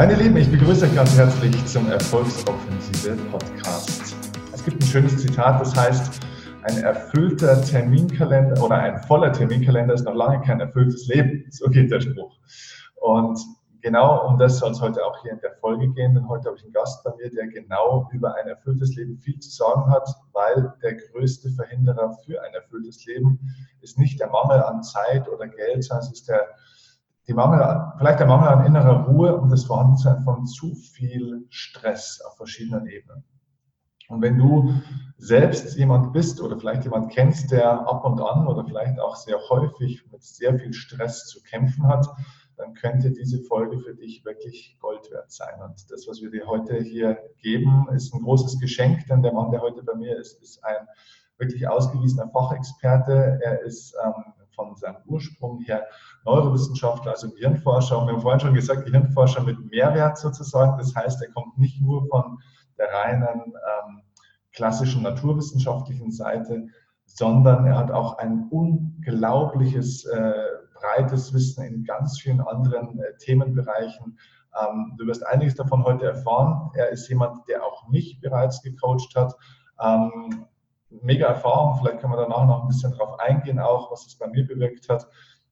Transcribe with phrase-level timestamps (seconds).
[0.00, 4.16] Meine Lieben, ich begrüße euch ganz herzlich zum Erfolgsoffensive Podcast.
[4.50, 6.20] Es gibt ein schönes Zitat, das heißt,
[6.62, 11.44] ein erfüllter Terminkalender oder ein voller Terminkalender ist noch lange kein erfülltes Leben.
[11.50, 12.34] So geht der Spruch.
[13.02, 13.38] Und
[13.82, 16.56] genau um das soll es heute auch hier in der Folge gehen, denn heute habe
[16.56, 20.08] ich einen Gast bei mir, der genau über ein erfülltes Leben viel zu sagen hat,
[20.32, 23.38] weil der größte Verhinderer für ein erfülltes Leben
[23.82, 26.48] ist nicht der Mangel an Zeit oder Geld, sondern es ist der
[27.30, 32.20] die Mangel, vielleicht der Mangel an innerer Ruhe und das Vorhandensein von zu viel Stress
[32.26, 33.22] auf verschiedenen Ebenen.
[34.08, 34.74] Und wenn du
[35.16, 39.38] selbst jemand bist oder vielleicht jemand kennst, der ab und an oder vielleicht auch sehr
[39.48, 42.08] häufig mit sehr viel Stress zu kämpfen hat,
[42.56, 45.62] dann könnte diese Folge für dich wirklich Gold wert sein.
[45.62, 49.52] Und das, was wir dir heute hier geben, ist ein großes Geschenk, denn der Mann,
[49.52, 50.88] der heute bei mir ist, ist ein
[51.38, 53.38] wirklich ausgewiesener Fachexperte.
[53.40, 54.24] Er ist ähm,
[54.66, 55.86] von seinem Ursprung her
[56.24, 57.98] Neurowissenschaftler, also Gehirnforscher.
[57.98, 60.78] Und wir haben vorhin schon gesagt, Gehirnforscher mit Mehrwert sozusagen.
[60.78, 62.38] Das heißt, er kommt nicht nur von
[62.78, 64.02] der reinen ähm,
[64.52, 66.66] klassischen naturwissenschaftlichen Seite,
[67.06, 70.32] sondern er hat auch ein unglaubliches äh,
[70.74, 74.18] breites Wissen in ganz vielen anderen äh, Themenbereichen.
[74.60, 76.70] Ähm, du wirst einiges davon heute erfahren.
[76.74, 79.34] Er ist jemand, der auch mich bereits gecoacht hat.
[79.82, 80.46] Ähm,
[81.02, 81.78] mega Erfahrung.
[81.78, 84.88] Vielleicht können wir danach noch ein bisschen darauf eingehen, auch was es bei mir bewirkt
[84.88, 85.06] hat.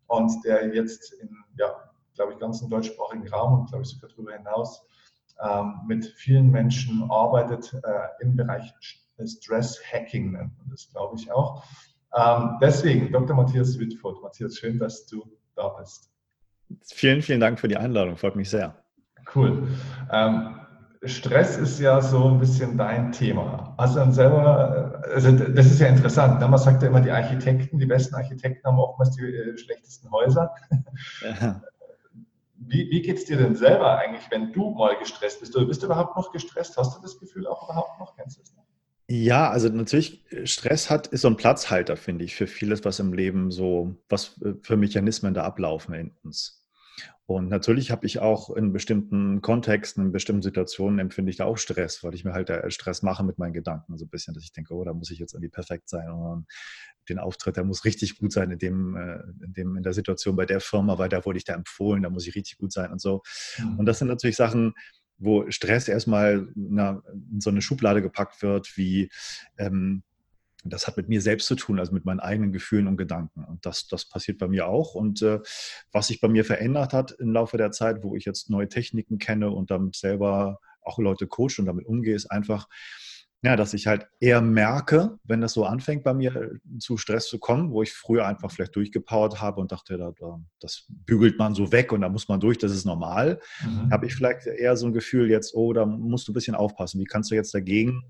[0.07, 1.75] Und der jetzt in, ja,
[2.15, 4.85] glaube ich, ganzen deutschsprachigen Raum und glaube ich sogar darüber hinaus
[5.43, 8.73] ähm, mit vielen Menschen arbeitet äh, im Bereich
[9.25, 11.65] Stress Hacking nennt man das, glaube ich auch.
[12.17, 13.37] Ähm, deswegen, Dr.
[13.37, 14.23] Matthias Wittfurt.
[14.23, 15.25] Matthias, schön, dass du
[15.57, 16.11] da bist.
[16.85, 18.17] Vielen, vielen Dank für die Einladung.
[18.17, 18.77] Freut mich sehr.
[19.35, 19.69] Cool.
[20.11, 20.58] Ähm,
[21.05, 23.75] Stress ist ja so ein bisschen dein Thema.
[23.79, 26.43] Hast du dann selber, also das ist ja interessant.
[26.43, 30.55] Damals sagt er immer, die Architekten, die besten Architekten haben oftmals die äh, schlechtesten Häuser.
[31.23, 31.63] Ja.
[32.61, 35.57] Wie, wie geht es dir denn selber eigentlich, wenn du mal gestresst bist?
[35.57, 36.77] Oder bist du überhaupt noch gestresst?
[36.77, 38.15] Hast du das Gefühl auch überhaupt noch?
[38.17, 38.65] Kennst du das noch?
[39.11, 43.15] Ja, also natürlich, Stress hat, ist so ein Platzhalter, finde ich, für vieles, was im
[43.15, 46.58] Leben so, was für Mechanismen da ablaufen in uns.
[47.29, 51.59] Und natürlich habe ich auch in bestimmten Kontexten, in bestimmten Situationen empfinde ich da auch
[51.59, 54.55] Stress, weil ich mir halt Stress mache mit meinen Gedanken so ein bisschen, dass ich
[54.55, 56.47] denke, oh, da muss ich jetzt irgendwie perfekt sein und
[57.11, 60.37] den Auftritt, der muss richtig gut sein in dem, äh, in dem, in der Situation
[60.37, 62.91] bei der Firma, weil da wurde ich da empfohlen, da muss ich richtig gut sein
[62.93, 63.21] und so.
[63.59, 63.81] Mhm.
[63.81, 64.73] Und das sind natürlich Sachen,
[65.19, 69.11] wo Stress erstmal in so eine Schublade gepackt wird, wie
[69.59, 70.03] ähm,
[70.73, 73.45] das hat mit mir selbst zu tun, also mit meinen eigenen Gefühlen und Gedanken.
[73.45, 74.95] Und das, das passiert bei mir auch.
[74.95, 75.41] Und äh,
[75.93, 79.19] was sich bei mir verändert hat im Laufe der Zeit, wo ich jetzt neue Techniken
[79.19, 82.69] kenne und damit selber auch Leute coach und damit umgehe, ist einfach,
[83.43, 87.29] ja, dass ich halt eher merke, wenn das so anfängt bei mir äh, zu Stress
[87.29, 90.13] zu kommen, wo ich früher einfach vielleicht durchgepowert habe und dachte, da,
[90.59, 93.93] das bügelt man so weg und da muss man durch, das ist normal, mhm.
[93.93, 97.01] habe ich vielleicht eher so ein Gefühl jetzt, oh, da musst du ein bisschen aufpassen.
[97.01, 98.03] Wie kannst du jetzt dagegen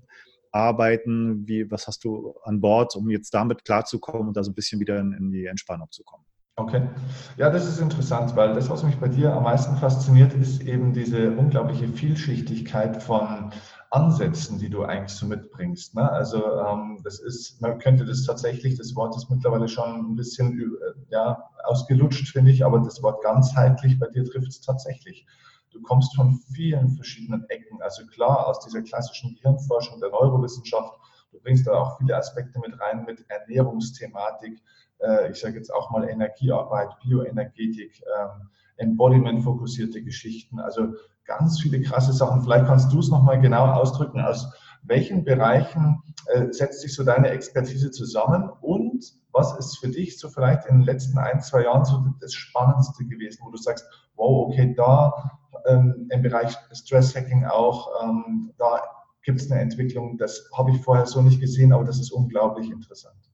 [0.51, 1.47] arbeiten?
[1.47, 4.79] Wie, was hast du an Bord, um jetzt damit klarzukommen und da so ein bisschen
[4.79, 6.23] wieder in, in die Entspannung zu kommen?
[6.59, 6.89] Okay.
[7.37, 10.91] Ja, das ist interessant, weil das, was mich bei dir am meisten fasziniert, ist eben
[10.91, 13.51] diese unglaubliche Vielschichtigkeit von
[13.91, 15.95] Ansätzen, die du eigentlich so mitbringst.
[15.95, 16.11] Ne?
[16.11, 20.59] Also ähm, das ist, man könnte das tatsächlich, das Wort ist mittlerweile schon ein bisschen
[20.59, 25.25] äh, ja, ausgelutscht, finde ich, aber das Wort ganzheitlich bei dir trifft es tatsächlich.
[25.71, 27.81] Du kommst von vielen verschiedenen Ecken.
[27.81, 30.93] Also klar, aus dieser klassischen Gehirnforschung der Neurowissenschaft.
[31.31, 34.61] Du bringst da auch viele Aspekte mit rein, mit Ernährungsthematik.
[34.99, 40.59] Äh, ich sage jetzt auch mal Energiearbeit, Bioenergetik, ähm, Embodiment-fokussierte Geschichten.
[40.59, 40.93] Also
[41.25, 42.41] ganz viele krasse Sachen.
[42.41, 44.51] Vielleicht kannst du es nochmal genau ausdrücken, aus
[44.89, 50.29] welchen Bereichen äh, setzt sich so deine Expertise zusammen und was ist für dich so
[50.29, 53.85] vielleicht in den letzten ein, zwei Jahren so das Spannendste gewesen, wo du sagst,
[54.15, 58.03] wow, okay, da ähm, im Bereich Stress Hacking auch.
[58.03, 58.81] Ähm, da
[59.23, 62.69] gibt es eine Entwicklung, das habe ich vorher so nicht gesehen, aber das ist unglaublich
[62.69, 63.28] interessant.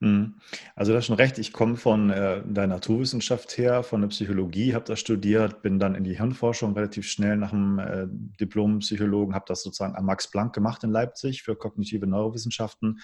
[0.00, 0.36] Mhm.
[0.74, 1.38] Also das ist schon recht.
[1.38, 5.94] Ich komme von äh, der Naturwissenschaft her, von der Psychologie, habe das studiert, bin dann
[5.94, 10.54] in die Hirnforschung relativ schnell nach dem äh, Diplom-Psychologen, habe das sozusagen am Max Planck
[10.54, 13.00] gemacht in Leipzig für kognitive Neurowissenschaften,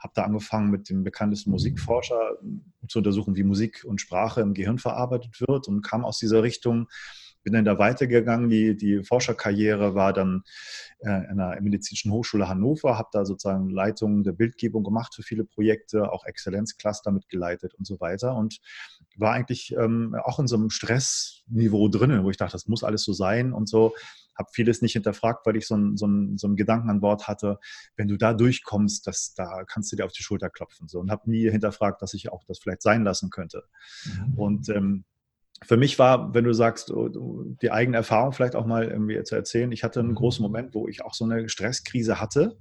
[0.00, 2.36] habe da angefangen mit dem bekanntesten Musikforscher
[2.88, 6.88] zu untersuchen, wie Musik und Sprache im Gehirn verarbeitet wird und kam aus dieser Richtung
[7.42, 8.48] bin dann da weitergegangen.
[8.48, 10.42] Die, die Forscherkarriere war dann
[11.00, 15.44] äh, an der Medizinischen Hochschule Hannover, habe da sozusagen Leitung der Bildgebung gemacht für viele
[15.44, 18.60] Projekte, auch Exzellenzcluster mitgeleitet und so weiter und
[19.16, 23.02] war eigentlich ähm, auch in so einem Stressniveau drinnen, wo ich dachte, das muss alles
[23.02, 23.94] so sein und so.
[24.36, 27.28] Habe vieles nicht hinterfragt, weil ich so einen, so, einen, so einen Gedanken an Bord
[27.28, 27.58] hatte,
[27.96, 30.88] wenn du da durchkommst, das, da kannst du dir auf die Schulter klopfen.
[30.88, 33.64] So, und habe nie hinterfragt, dass ich auch das vielleicht sein lassen könnte.
[34.06, 34.38] Mhm.
[34.38, 35.04] Und ähm,
[35.62, 39.34] für mich war, wenn du sagst, oh, die eigene Erfahrung vielleicht auch mal irgendwie zu
[39.34, 39.70] erzählen.
[39.72, 40.14] Ich hatte einen mhm.
[40.14, 42.56] großen Moment, wo ich auch so eine Stresskrise hatte.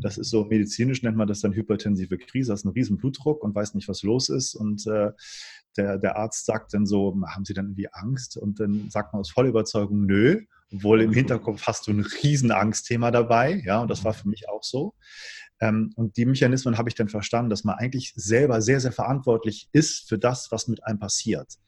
[0.00, 2.52] Das ist so medizinisch nennt man das dann hypertensive Krise.
[2.52, 4.56] Das ist ein riesen Blutdruck und weiß nicht, was los ist.
[4.56, 5.12] Und äh,
[5.76, 8.36] der, der Arzt sagt dann so, haben Sie dann irgendwie Angst?
[8.36, 10.42] Und dann sagt man aus voller Überzeugung, nö.
[10.74, 13.62] Obwohl im Hinterkopf hast du ein riesen Angstthema dabei.
[13.64, 14.94] Ja, und das war für mich auch so.
[15.60, 19.68] Ähm, und die Mechanismen habe ich dann verstanden, dass man eigentlich selber sehr, sehr verantwortlich
[19.72, 21.58] ist für das, was mit einem passiert.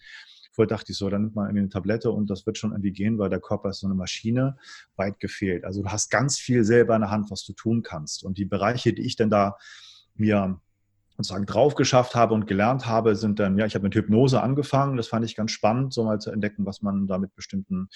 [0.54, 2.92] Vorher dachte ich so, dann nimmt man irgendwie eine Tablette und das wird schon irgendwie
[2.92, 4.56] gehen, weil der Körper ist so eine Maschine,
[4.94, 5.64] weit gefehlt.
[5.64, 8.22] Also du hast ganz viel selber in der Hand, was du tun kannst.
[8.22, 9.56] Und die Bereiche, die ich dann da
[10.14, 10.60] mir
[11.16, 14.96] sozusagen drauf geschafft habe und gelernt habe, sind dann, ja, ich habe mit Hypnose angefangen.
[14.96, 17.88] Das fand ich ganz spannend, so mal zu entdecken, was man da mit bestimmten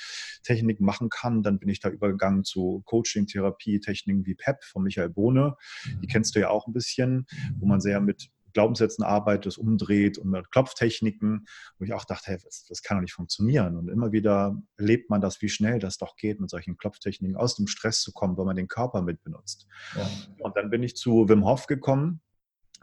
[0.42, 1.42] Techniken machen kann.
[1.42, 5.56] Dann bin ich da übergegangen zu Coaching, Therapie, Techniken wie PEP von Michael Bohne.
[5.86, 6.10] Die mhm.
[6.10, 7.26] kennst du ja auch ein bisschen,
[7.58, 11.46] wo man sehr mit Glaubenssätzen arbeitet, das umdreht und mit Klopftechniken,
[11.78, 13.76] wo ich auch dachte, hey, das, das, kann doch nicht funktionieren.
[13.76, 17.54] Und immer wieder erlebt man das, wie schnell das doch geht, mit solchen Klopftechniken aus
[17.54, 19.68] dem Stress zu kommen, weil man den Körper mit benutzt.
[19.94, 20.10] Ja.
[20.40, 22.20] Und dann bin ich zu Wim Hof gekommen,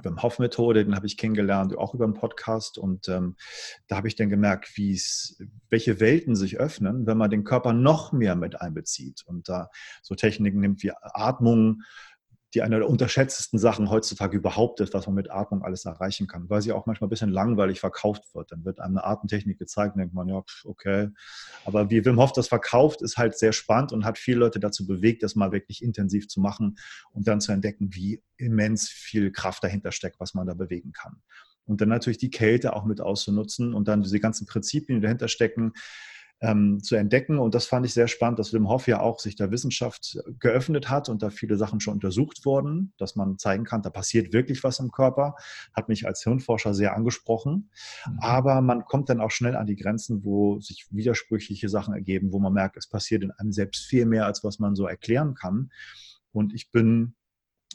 [0.02, 2.78] Wim Hof Methode, den habe ich kennengelernt, auch über einen Podcast.
[2.78, 3.36] Und ähm,
[3.88, 8.36] da habe ich dann gemerkt, welche Welten sich öffnen, wenn man den Körper noch mehr
[8.36, 9.70] mit einbezieht und da
[10.04, 11.82] so Techniken nimmt wie Atmung,
[12.56, 16.50] die eine der unterschätztesten Sachen heutzutage überhaupt ist, was man mit Atmung alles erreichen kann,
[16.50, 18.52] weil sie auch manchmal ein bisschen langweilig verkauft wird.
[18.52, 21.10] Dann wird einem eine Atemtechnik gezeigt, denkt man, ja, okay.
[21.66, 24.88] Aber wie Wim Hof das verkauft, ist halt sehr spannend und hat viele Leute dazu
[24.88, 26.78] bewegt, das mal wirklich intensiv zu machen
[27.12, 31.22] und dann zu entdecken, wie immens viel Kraft dahinter steckt, was man da bewegen kann.
[31.66, 35.28] Und dann natürlich die Kälte auch mit auszunutzen und dann diese ganzen Prinzipien, die dahinter
[35.28, 35.74] stecken,
[36.42, 37.40] ähm, zu entdecken.
[37.40, 40.90] Und das fand ich sehr spannend, dass Wim Hof ja auch sich der Wissenschaft geöffnet
[40.90, 44.64] hat und da viele Sachen schon untersucht wurden, dass man zeigen kann, da passiert wirklich
[44.64, 45.36] was im Körper.
[45.74, 47.70] Hat mich als Hirnforscher sehr angesprochen.
[48.08, 48.20] Mhm.
[48.20, 52.40] Aber man kommt dann auch schnell an die Grenzen, wo sich widersprüchliche Sachen ergeben, wo
[52.40, 55.72] man merkt, es passiert in einem selbst viel mehr, als was man so erklären kann.
[56.32, 57.16] Und ich bin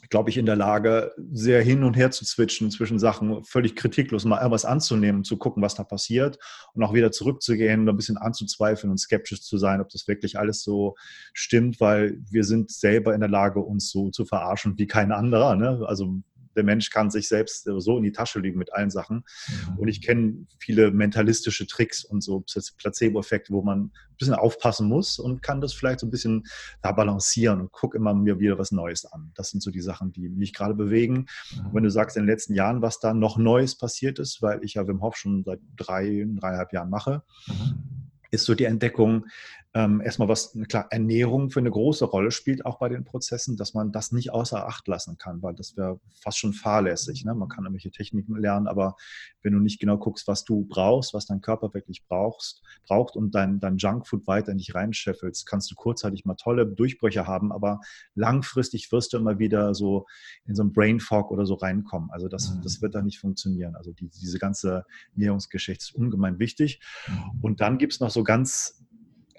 [0.09, 4.25] glaube ich, in der Lage, sehr hin und her zu switchen zwischen Sachen, völlig kritiklos
[4.25, 6.37] mal irgendwas anzunehmen, zu gucken, was da passiert
[6.73, 10.63] und auch wieder zurückzugehen, ein bisschen anzuzweifeln und skeptisch zu sein, ob das wirklich alles
[10.63, 10.95] so
[11.33, 15.55] stimmt, weil wir sind selber in der Lage, uns so zu verarschen wie kein anderer.
[15.55, 15.83] Ne?
[15.85, 16.21] Also
[16.55, 19.23] der Mensch kann sich selbst so in die Tasche legen mit allen Sachen.
[19.47, 19.77] Mhm.
[19.77, 22.43] Und ich kenne viele mentalistische Tricks und so
[22.77, 26.43] Placebo-Effekte, wo man ein bisschen aufpassen muss und kann das vielleicht so ein bisschen
[26.81, 29.31] da balancieren und gucke immer mir wieder was Neues an.
[29.35, 31.25] Das sind so die Sachen, die mich gerade bewegen.
[31.55, 31.69] Mhm.
[31.73, 34.75] wenn du sagst in den letzten Jahren, was da noch Neues passiert ist, weil ich
[34.75, 38.09] ja Wim Hof schon seit drei, dreieinhalb Jahren mache, mhm.
[38.31, 39.25] ist so die Entdeckung,
[39.73, 43.73] ähm, erstmal was, klar, Ernährung für eine große Rolle spielt auch bei den Prozessen, dass
[43.73, 47.23] man das nicht außer Acht lassen kann, weil das wäre fast schon fahrlässig.
[47.23, 47.33] Ne?
[47.33, 48.97] Man kann irgendwelche Techniken lernen, aber
[49.43, 53.33] wenn du nicht genau guckst, was du brauchst, was dein Körper wirklich brauchst, braucht und
[53.33, 57.79] dein, dein Junkfood weiter in dich reinscheffelst, kannst du kurzzeitig mal tolle Durchbrüche haben, aber
[58.13, 60.05] langfristig wirst du immer wieder so
[60.45, 62.09] in so ein Brain Fog oder so reinkommen.
[62.11, 62.61] Also das, mhm.
[62.61, 63.77] das wird da nicht funktionieren.
[63.77, 66.81] Also die, diese ganze Ernährungsgeschichte ist ungemein wichtig.
[67.07, 67.39] Mhm.
[67.41, 68.80] Und dann gibt es noch so ganz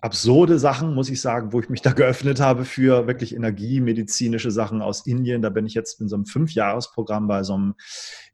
[0.03, 4.83] absurde Sachen, muss ich sagen, wo ich mich da geöffnet habe für wirklich energiemedizinische Sachen
[4.83, 5.41] aus Indien.
[5.41, 7.75] Da bin ich jetzt in so einem Fünfjahresprogramm bei so einem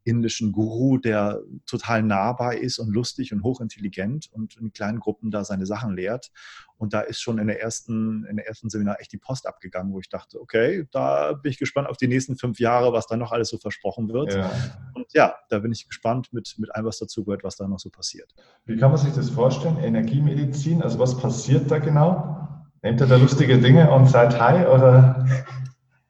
[0.02, 5.44] indischen Guru, der total nahbar ist und lustig und hochintelligent und in kleinen Gruppen da
[5.44, 6.30] seine Sachen lehrt.
[6.78, 9.92] Und da ist schon in der ersten, in der ersten Seminar echt die Post abgegangen,
[9.92, 13.16] wo ich dachte, okay, da bin ich gespannt auf die nächsten fünf Jahre, was da
[13.16, 14.34] noch alles so versprochen wird.
[14.34, 14.50] Ja.
[14.94, 17.80] Und ja, da bin ich gespannt mit, mit allem, was dazu gehört, was da noch
[17.80, 18.32] so passiert.
[18.64, 19.76] Wie kann man sich das vorstellen?
[19.78, 22.48] Energiemedizin, also was passiert da genau?
[22.82, 25.26] Nehmt ihr da lustige Dinge und seid high oder?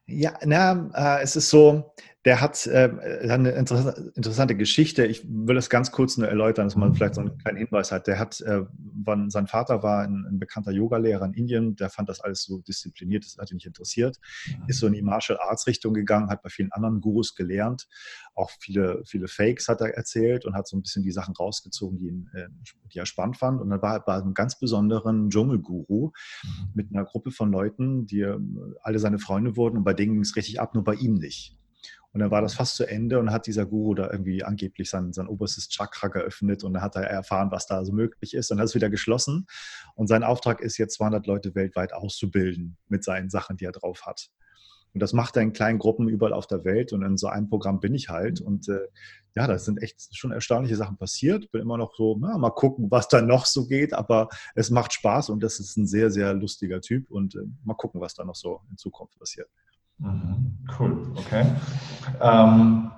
[0.06, 1.92] Ja, na, äh, es ist so,
[2.24, 2.90] der hat äh,
[3.30, 5.06] eine interessante Geschichte.
[5.06, 8.08] Ich will das ganz kurz nur erläutern, dass man vielleicht so einen kleinen Hinweis hat.
[8.08, 8.64] Der hat, äh,
[9.04, 12.58] wann, sein Vater war ein, ein bekannter Yogalehrer in Indien, der fand das alles so
[12.58, 14.18] diszipliniert, das hat ihn nicht interessiert,
[14.66, 17.86] ist so in die Martial Arts Richtung gegangen, hat bei vielen anderen Gurus gelernt,
[18.34, 21.98] auch viele, viele Fakes hat er erzählt und hat so ein bisschen die Sachen rausgezogen,
[21.98, 22.48] die, ihn, äh,
[22.92, 23.60] die er spannend fand.
[23.60, 26.10] Und dann war er bei einem ganz besonderen Dschungelguru
[26.74, 28.38] mit einer Gruppe von Leuten, die äh,
[28.82, 31.57] alle seine Freunde wurden und bei denen ging es richtig ab, nur bei ihm nicht.
[32.18, 35.12] Und dann war das fast zu Ende und hat dieser Guru da irgendwie angeblich sein,
[35.12, 38.58] sein oberstes Chakra geöffnet und dann hat er erfahren, was da so möglich ist und
[38.58, 39.46] hat es wieder geschlossen.
[39.94, 44.04] Und sein Auftrag ist jetzt 200 Leute weltweit auszubilden mit seinen Sachen, die er drauf
[44.04, 44.30] hat.
[44.94, 47.48] Und das macht er in kleinen Gruppen überall auf der Welt und in so einem
[47.48, 48.40] Programm bin ich halt.
[48.40, 48.88] Und äh,
[49.36, 51.48] ja, da sind echt schon erstaunliche Sachen passiert.
[51.52, 54.92] Bin immer noch so, na, mal gucken, was da noch so geht, aber es macht
[54.92, 58.24] Spaß und das ist ein sehr, sehr lustiger Typ und äh, mal gucken, was da
[58.24, 59.48] noch so in Zukunft passiert.
[59.98, 60.58] Mhm.
[60.78, 61.44] Cool, okay.
[62.20, 62.90] Ähm,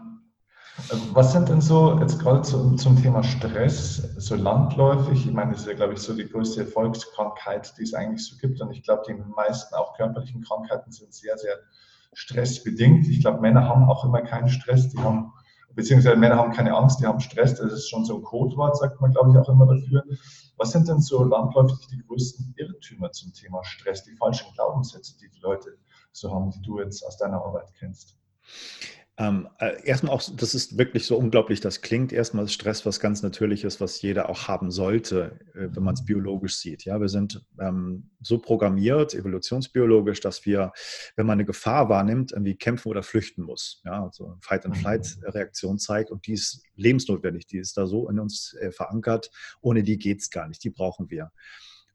[1.13, 5.61] Was sind denn so, jetzt gerade zum, zum Thema Stress, so landläufig, ich meine, das
[5.63, 8.61] ist ja, glaube ich, so die größte Volkskrankheit, die es eigentlich so gibt.
[8.61, 11.57] Und ich glaube, die meisten auch körperlichen Krankheiten sind sehr, sehr
[12.15, 13.07] stressbedingt.
[13.09, 15.33] Ich glaube, Männer haben auch immer keinen Stress, die haben,
[15.75, 17.55] beziehungsweise Männer haben keine Angst, die haben Stress.
[17.57, 20.03] Das ist schon so ein Codewort, sagt man, glaube ich, auch immer dafür.
[20.57, 25.29] Was sind denn so landläufig die größten Irrtümer zum Thema Stress, die falschen Glaubenssätze, die
[25.29, 25.77] die Leute
[26.13, 28.17] so haben, die du jetzt aus deiner Arbeit kennst?
[29.21, 33.23] Ähm, äh, erstmal auch, das ist wirklich so unglaublich, das klingt erstmal Stress, was ganz
[33.23, 36.87] natürlich ist, was jeder auch haben sollte, äh, wenn man es biologisch sieht.
[36.87, 40.73] Ja, wir sind ähm, so programmiert, evolutionsbiologisch, dass wir,
[41.17, 43.83] wenn man eine Gefahr wahrnimmt, irgendwie kämpfen oder flüchten muss.
[43.85, 48.73] Ja, also Fight-and-Flight-Reaktion zeigt und die ist lebensnotwendig, die ist da so in uns äh,
[48.73, 49.31] verankert.
[49.61, 51.31] Ohne die geht es gar nicht, die brauchen wir.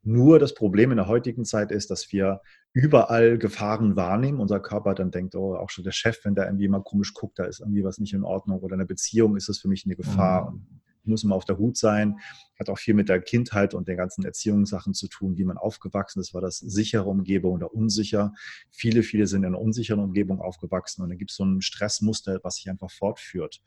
[0.03, 2.41] Nur das Problem in der heutigen Zeit ist, dass wir
[2.75, 4.41] überall Gefahren wahrnehmen.
[4.41, 7.39] Unser Körper dann denkt, oh, auch schon der Chef, wenn der irgendwie mal komisch guckt,
[7.39, 9.85] da ist irgendwie was nicht in Ordnung oder in einer Beziehung ist es für mich
[9.85, 10.51] eine Gefahr.
[10.51, 10.81] Mhm.
[11.05, 12.17] muss immer auf der Hut sein.
[12.59, 16.19] Hat auch viel mit der Kindheit und den ganzen Erziehungssachen zu tun, wie man aufgewachsen
[16.19, 16.33] ist.
[16.33, 18.33] War das sichere Umgebung oder unsicher?
[18.71, 22.41] Viele, viele sind in einer unsicheren Umgebung aufgewachsen und dann gibt es so ein Stressmuster,
[22.43, 23.61] was sich einfach fortführt.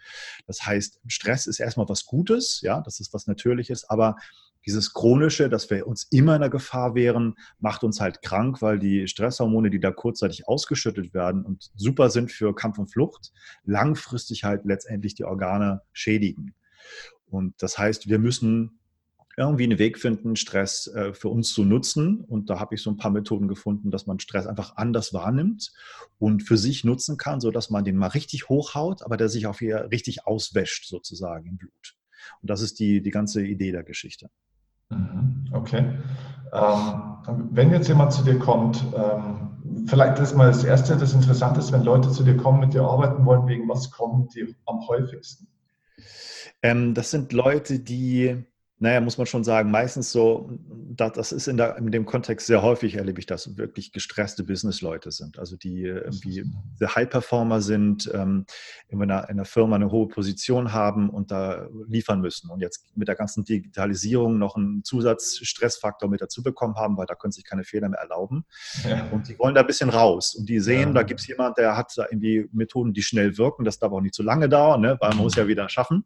[0.46, 4.16] Das heißt, Stress ist erstmal was Gutes, ja, das ist was Natürliches, aber
[4.68, 8.78] dieses chronische, dass wir uns immer in der Gefahr wären, macht uns halt krank, weil
[8.78, 13.32] die Stresshormone, die da kurzzeitig ausgeschüttet werden und super sind für Kampf und Flucht,
[13.64, 16.54] langfristig halt letztendlich die Organe schädigen.
[17.30, 18.78] Und das heißt, wir müssen
[19.38, 22.24] irgendwie einen Weg finden, Stress äh, für uns zu nutzen.
[22.24, 25.72] Und da habe ich so ein paar Methoden gefunden, dass man Stress einfach anders wahrnimmt
[26.18, 29.60] und für sich nutzen kann, sodass man den mal richtig hochhaut, aber der sich auch
[29.60, 31.96] wieder richtig auswäscht, sozusagen im Blut.
[32.42, 34.28] Und das ist die, die ganze Idee der Geschichte.
[34.90, 35.98] Mhm, okay.
[36.52, 37.02] Ähm,
[37.50, 41.72] wenn jetzt jemand zu dir kommt, ähm, vielleicht ist mal das Erste, das Interessante ist,
[41.72, 45.46] wenn Leute zu dir kommen, mit dir arbeiten wollen, wegen was kommen die am häufigsten?
[46.62, 48.44] Ähm, das sind Leute, die
[48.80, 50.50] naja, muss man schon sagen, meistens so,
[50.96, 55.10] das ist in, der, in dem Kontext sehr häufig, erlebe ich das, wirklich gestresste Businessleute
[55.10, 55.38] sind.
[55.38, 56.44] Also die irgendwie
[56.76, 58.46] sehr High-Performer sind, ähm,
[58.88, 62.50] in, einer, in einer Firma eine hohe Position haben und da liefern müssen.
[62.50, 67.16] Und jetzt mit der ganzen Digitalisierung noch einen Zusatzstressfaktor mit dazu bekommen haben, weil da
[67.16, 68.44] können sich keine Fehler mehr erlauben.
[68.88, 69.08] Ja.
[69.10, 70.36] Und die wollen da ein bisschen raus.
[70.36, 70.94] Und die sehen, ja.
[70.94, 73.64] da gibt es jemanden, der hat da irgendwie Methoden, die schnell wirken.
[73.64, 74.96] Das darf auch nicht zu lange dauern, ne?
[75.00, 76.04] weil man muss ja wieder schaffen.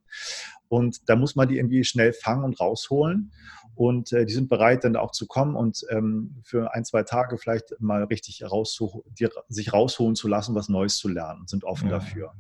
[0.73, 3.33] Und da muss man die irgendwie schnell fangen und rausholen.
[3.75, 7.39] Und äh, die sind bereit, dann auch zu kommen und ähm, für ein, zwei Tage
[7.39, 11.89] vielleicht mal richtig rauszuh die, sich rausholen zu lassen, was Neues zu lernen, sind offen
[11.89, 11.95] ja.
[11.95, 12.35] dafür.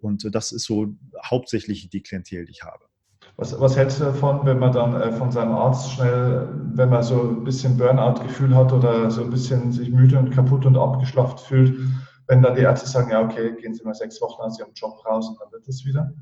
[0.00, 2.84] Und äh, das ist so hauptsächlich die Klientel, die ich habe.
[3.36, 7.02] Was, was hältst du davon, wenn man dann äh, von seinem Arzt schnell, wenn man
[7.02, 11.40] so ein bisschen Burnout-Gefühl hat oder so ein bisschen sich müde und kaputt und abgeschlafft
[11.40, 11.78] fühlt,
[12.28, 15.04] wenn dann die Ärzte sagen, ja, okay, gehen Sie mal sechs Wochen aus Ihrem Job
[15.06, 16.12] raus und dann wird es wieder?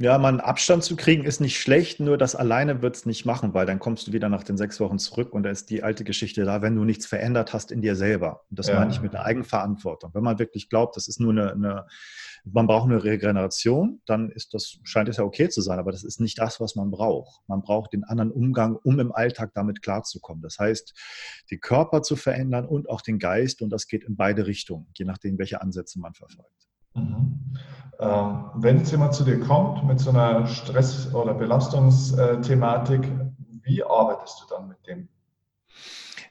[0.00, 3.24] Ja, mal einen Abstand zu kriegen ist nicht schlecht, nur das alleine wird es nicht
[3.24, 5.82] machen, weil dann kommst du wieder nach den sechs Wochen zurück und da ist die
[5.82, 8.44] alte Geschichte da, wenn du nichts verändert hast in dir selber.
[8.48, 8.78] Und das ja.
[8.78, 10.14] meine ich mit der Eigenverantwortung.
[10.14, 11.86] Wenn man wirklich glaubt, das ist nur eine, eine,
[12.44, 16.04] man braucht eine Regeneration, dann ist das, scheint es ja okay zu sein, aber das
[16.04, 17.42] ist nicht das, was man braucht.
[17.48, 20.42] Man braucht den anderen Umgang, um im Alltag damit klarzukommen.
[20.42, 20.94] Das heißt,
[21.50, 25.06] den Körper zu verändern und auch den Geist und das geht in beide Richtungen, je
[25.06, 26.68] nachdem, welche Ansätze man verfolgt.
[26.94, 27.58] Mhm.
[28.00, 33.10] Ähm, wenn jetzt jemand zu dir kommt mit so einer Stress- oder Belastungsthematik,
[33.62, 35.08] wie arbeitest du dann mit dem?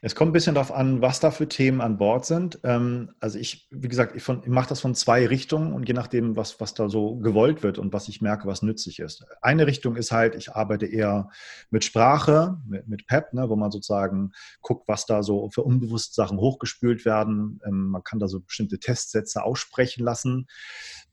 [0.02, 2.60] Es kommt ein bisschen darauf an, was da für Themen an Bord sind.
[2.64, 6.36] Ähm, also ich, wie gesagt, ich, ich mache das von zwei Richtungen und je nachdem,
[6.36, 9.26] was, was da so gewollt wird und was ich merke, was nützlich ist.
[9.42, 11.30] Eine Richtung ist halt, ich arbeite eher
[11.70, 16.14] mit Sprache, mit, mit PEP, ne, wo man sozusagen guckt, was da so für unbewusste
[16.14, 17.60] Sachen hochgespült werden.
[17.66, 20.48] Ähm, man kann da so bestimmte Testsätze aussprechen lassen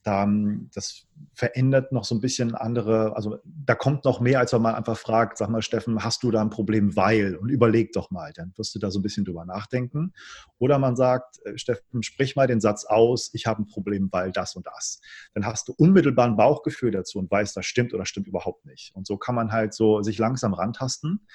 [0.05, 4.62] dann das verändert noch so ein bisschen andere, also da kommt noch mehr, als wenn
[4.62, 7.37] man einfach fragt, sag mal, Steffen, hast du da ein Problem, weil?
[7.37, 10.12] Und überleg doch mal, dann wirst du da so ein bisschen drüber nachdenken.
[10.59, 14.33] Oder man sagt, äh, Steffen, sprich mal den Satz aus, ich habe ein Problem, weil
[14.33, 15.00] das und das.
[15.35, 18.94] Dann hast du unmittelbar ein Bauchgefühl dazu und weißt, das stimmt oder stimmt überhaupt nicht.
[18.94, 21.26] Und so kann man halt so sich langsam rantasten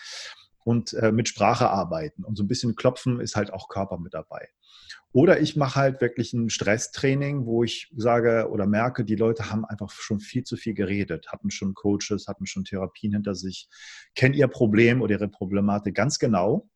[0.70, 2.24] und äh, mit Sprache arbeiten.
[2.24, 4.50] Und so ein bisschen klopfen ist halt auch Körper mit dabei.
[5.12, 9.66] Oder ich mache halt wirklich ein Stresstraining, wo ich sage oder merke, die Leute haben
[9.66, 13.68] einfach schon viel zu viel geredet, hatten schon Coaches, hatten schon Therapien hinter sich,
[14.14, 16.70] kennen ihr Problem oder ihre Problematik ganz genau,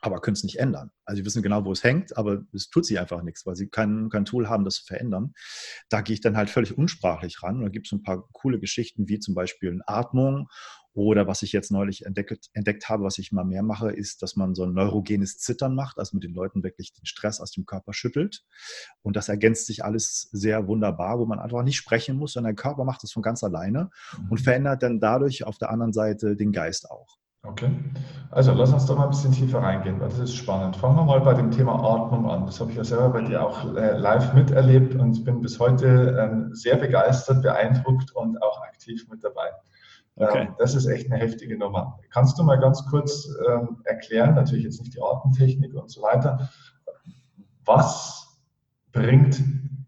[0.00, 0.90] aber können es nicht ändern.
[1.04, 3.68] Also sie wissen genau, wo es hängt, aber es tut sie einfach nichts, weil sie
[3.68, 5.32] kein, kein Tool haben, das zu verändern.
[5.90, 7.58] Da gehe ich dann halt völlig unsprachlich ran.
[7.58, 10.48] Und da gibt es ein paar coole Geschichten, wie zum Beispiel eine Atmung
[10.94, 14.36] Oder was ich jetzt neulich entdeckt, entdeckt habe, was ich mal mehr mache, ist, dass
[14.36, 17.64] man so ein neurogenes Zittern macht, also mit den Leuten wirklich den Stress aus dem
[17.64, 18.44] Körper schüttelt.
[19.00, 22.62] Und das ergänzt sich alles sehr wunderbar, wo man einfach nicht sprechen muss, sondern der
[22.62, 23.90] Körper macht das von ganz alleine
[24.28, 24.44] und mhm.
[24.44, 27.18] verändert dann dadurch auf der anderen Seite den Geist auch.
[27.44, 27.72] Okay,
[28.30, 30.76] also lass uns doch mal ein bisschen tiefer reingehen, weil das ist spannend.
[30.76, 32.46] Fangen wir mal bei dem Thema Atmung an.
[32.46, 36.16] Das habe ich ja selber bei dir auch äh, live miterlebt und bin bis heute
[36.20, 39.50] ähm, sehr begeistert, beeindruckt und auch aktiv mit dabei.
[40.16, 40.46] Okay.
[40.46, 41.98] Ähm, das ist echt eine heftige Nummer.
[42.10, 46.50] Kannst du mal ganz kurz ähm, erklären, natürlich jetzt nicht die Atemtechnik und so weiter,
[47.64, 48.38] was
[48.92, 49.42] bringt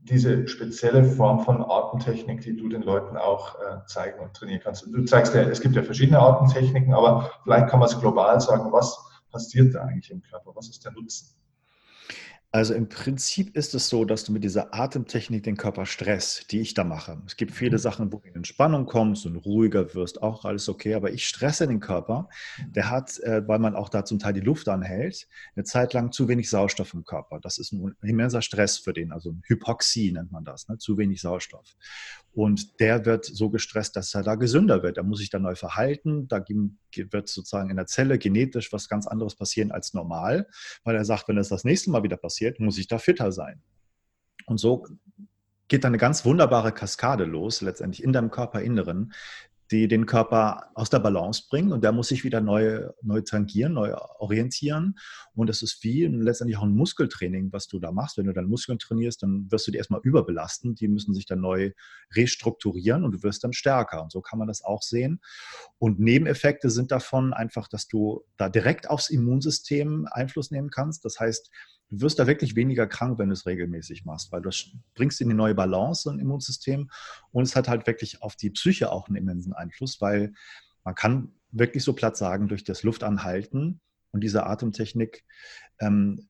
[0.04, 4.86] diese spezielle Form von Atemtechnik, die du den Leuten auch äh, zeigen und trainieren kannst.
[4.86, 8.70] Du zeigst ja, es gibt ja verschiedene Atemtechniken, aber vielleicht kann man es global sagen,
[8.70, 8.98] was
[9.30, 10.52] passiert da eigentlich im Körper?
[10.54, 11.34] Was ist der Nutzen?
[12.54, 16.60] Also im Prinzip ist es so, dass du mit dieser Atemtechnik den Körper stresst, die
[16.60, 17.20] ich da mache.
[17.26, 17.80] Es gibt viele mhm.
[17.80, 21.66] Sachen, wo du in Entspannung kommst und ruhiger wirst, auch alles okay, aber ich stresse
[21.66, 22.28] den Körper.
[22.68, 26.12] Der hat, äh, weil man auch da zum Teil die Luft anhält, eine Zeit lang
[26.12, 27.40] zu wenig Sauerstoff im Körper.
[27.40, 30.78] Das ist ein immenser Stress für den, also Hypoxie nennt man das, ne?
[30.78, 31.74] zu wenig Sauerstoff.
[32.34, 34.96] Und der wird so gestresst, dass er da gesünder wird.
[34.96, 36.26] Er muss sich da neu verhalten.
[36.26, 40.48] Da wird sozusagen in der Zelle genetisch was ganz anderes passieren als normal,
[40.82, 43.62] weil er sagt, wenn es das nächste Mal wieder passiert, muss ich da fitter sein.
[44.46, 44.84] Und so
[45.68, 49.12] geht da eine ganz wunderbare Kaskade los, letztendlich in deinem Körperinneren,
[49.70, 53.72] die den Körper aus der Balance bringen und der muss sich wieder neu, neu tangieren,
[53.72, 54.96] neu orientieren.
[55.34, 58.18] Und das ist wie letztendlich auch ein Muskeltraining, was du da machst.
[58.18, 60.74] Wenn du deine Muskeln trainierst, dann wirst du die erstmal überbelasten.
[60.74, 61.72] Die müssen sich dann neu
[62.14, 64.02] restrukturieren und du wirst dann stärker.
[64.02, 65.20] Und so kann man das auch sehen.
[65.78, 71.04] Und Nebeneffekte sind davon einfach, dass du da direkt aufs Immunsystem Einfluss nehmen kannst.
[71.04, 71.50] Das heißt,
[71.94, 74.50] du wirst da wirklich weniger krank, wenn du es regelmäßig machst, weil du
[74.94, 76.90] bringst in die neue Balance im Immunsystem
[77.30, 80.32] und es hat halt wirklich auf die Psyche auch einen immensen Einfluss, weil
[80.84, 85.24] man kann wirklich so platt sagen, durch das Luftanhalten und diese Atemtechnik
[85.80, 86.28] ähm,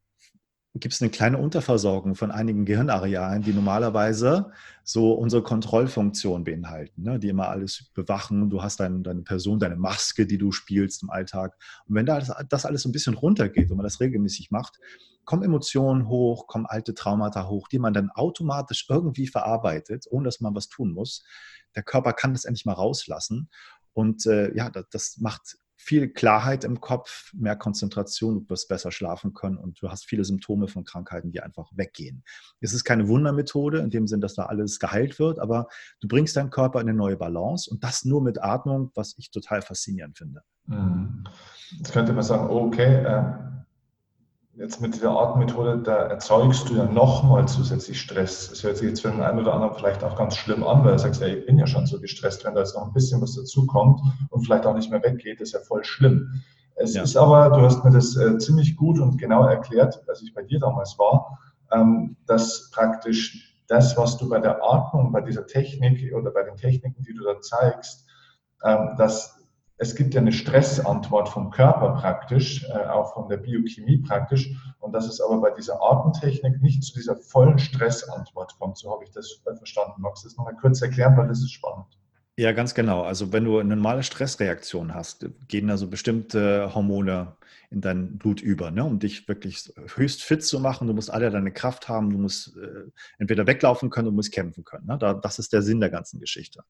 [0.74, 4.50] gibt es eine kleine Unterversorgung von einigen Gehirnarealen, die normalerweise
[4.82, 7.20] so unsere Kontrollfunktion beinhalten, ne?
[7.20, 8.50] die immer alles bewachen.
[8.50, 11.56] Du hast dein, deine Person, deine Maske, die du spielst im Alltag.
[11.86, 14.80] Und wenn da das, das alles so ein bisschen runtergeht und man das regelmäßig macht,
[15.24, 20.40] kommen Emotionen hoch, kommen alte Traumata hoch, die man dann automatisch irgendwie verarbeitet, ohne dass
[20.40, 21.24] man was tun muss.
[21.76, 23.48] Der Körper kann das endlich mal rauslassen.
[23.92, 28.90] Und äh, ja, das, das macht viel Klarheit im Kopf, mehr Konzentration, du wirst besser
[28.90, 32.24] schlafen können und du hast viele Symptome von Krankheiten, die einfach weggehen.
[32.60, 35.68] Es ist keine Wundermethode in dem Sinn, dass da alles geheilt wird, aber
[36.00, 39.30] du bringst deinen Körper in eine neue Balance und das nur mit Atmung, was ich
[39.30, 40.40] total faszinierend finde.
[40.66, 41.24] Mhm.
[41.76, 43.53] Jetzt könnte man sagen, okay, äh,
[44.56, 48.50] jetzt mit dieser Atemmethode, da erzeugst du ja nochmal zusätzlich Stress.
[48.50, 50.92] Das hört sich jetzt für den einen oder anderen vielleicht auch ganz schlimm an, weil
[50.92, 53.20] du sagst, ja, ich bin ja schon so gestresst, wenn da jetzt noch ein bisschen
[53.20, 56.42] was dazukommt und vielleicht auch nicht mehr weggeht, ist ja voll schlimm.
[56.76, 57.02] Es ja.
[57.02, 60.42] ist aber, du hast mir das äh, ziemlich gut und genau erklärt, als ich bei
[60.42, 61.38] dir damals war,
[61.72, 66.56] ähm, dass praktisch das, was du bei der Atmung, bei dieser Technik oder bei den
[66.56, 68.06] Techniken, die du da zeigst,
[68.62, 69.43] ähm, dass
[69.76, 74.92] es gibt ja eine Stressantwort vom Körper praktisch, äh, auch von der Biochemie praktisch, und
[74.92, 78.78] dass es aber bei dieser Atemtechnik nicht zu dieser vollen Stressantwort kommt.
[78.78, 80.00] So habe ich das verstanden.
[80.02, 81.86] Magst du das nochmal kurz erklären, weil das ist spannend.
[82.36, 83.02] Ja, ganz genau.
[83.02, 87.36] Also wenn du eine normale Stressreaktion hast, gehen also bestimmte Hormone
[87.74, 88.84] in dein Blut über, ne?
[88.84, 90.86] um dich wirklich höchst fit zu machen.
[90.86, 94.64] Du musst alle deine Kraft haben, du musst äh, entweder weglaufen können, du musst kämpfen
[94.64, 94.86] können.
[94.86, 94.96] Ne?
[94.96, 96.60] Da, das ist der Sinn der ganzen Geschichte.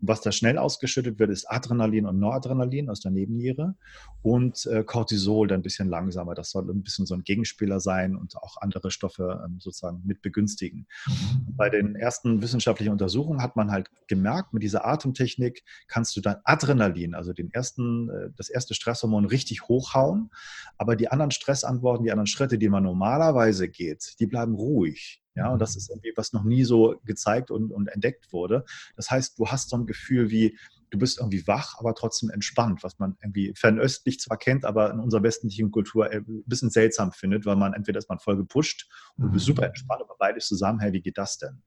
[0.00, 3.74] Und was da schnell ausgeschüttet wird, ist Adrenalin und Noradrenalin aus der Nebenniere
[4.22, 6.34] und äh, Cortisol dann ein bisschen langsamer.
[6.34, 10.22] Das soll ein bisschen so ein Gegenspieler sein und auch andere Stoffe ähm, sozusagen mit
[10.22, 10.86] begünstigen.
[11.06, 11.56] Mhm.
[11.56, 16.36] Bei den ersten wissenschaftlichen Untersuchungen hat man halt gemerkt, mit dieser Atemtechnik kannst du dann
[16.44, 20.30] Adrenalin, also den ersten, äh, das erste Stresshormon richtig hochhauen
[20.78, 25.22] aber die anderen Stressantworten, die anderen Schritte, die man normalerweise geht, die bleiben ruhig.
[25.34, 25.78] Ja, und das mhm.
[25.78, 28.64] ist irgendwie, was noch nie so gezeigt und, und entdeckt wurde.
[28.96, 30.56] Das heißt, du hast so ein Gefühl wie,
[30.90, 35.00] du bist irgendwie wach, aber trotzdem entspannt, was man irgendwie fernöstlich zwar kennt, aber in
[35.00, 39.26] unserer westlichen Kultur ein bisschen seltsam findet, weil man entweder ist man voll gepusht und
[39.26, 39.54] du bist mhm.
[39.54, 41.62] super entspannt, aber beides zusammen, hey, wie geht das denn?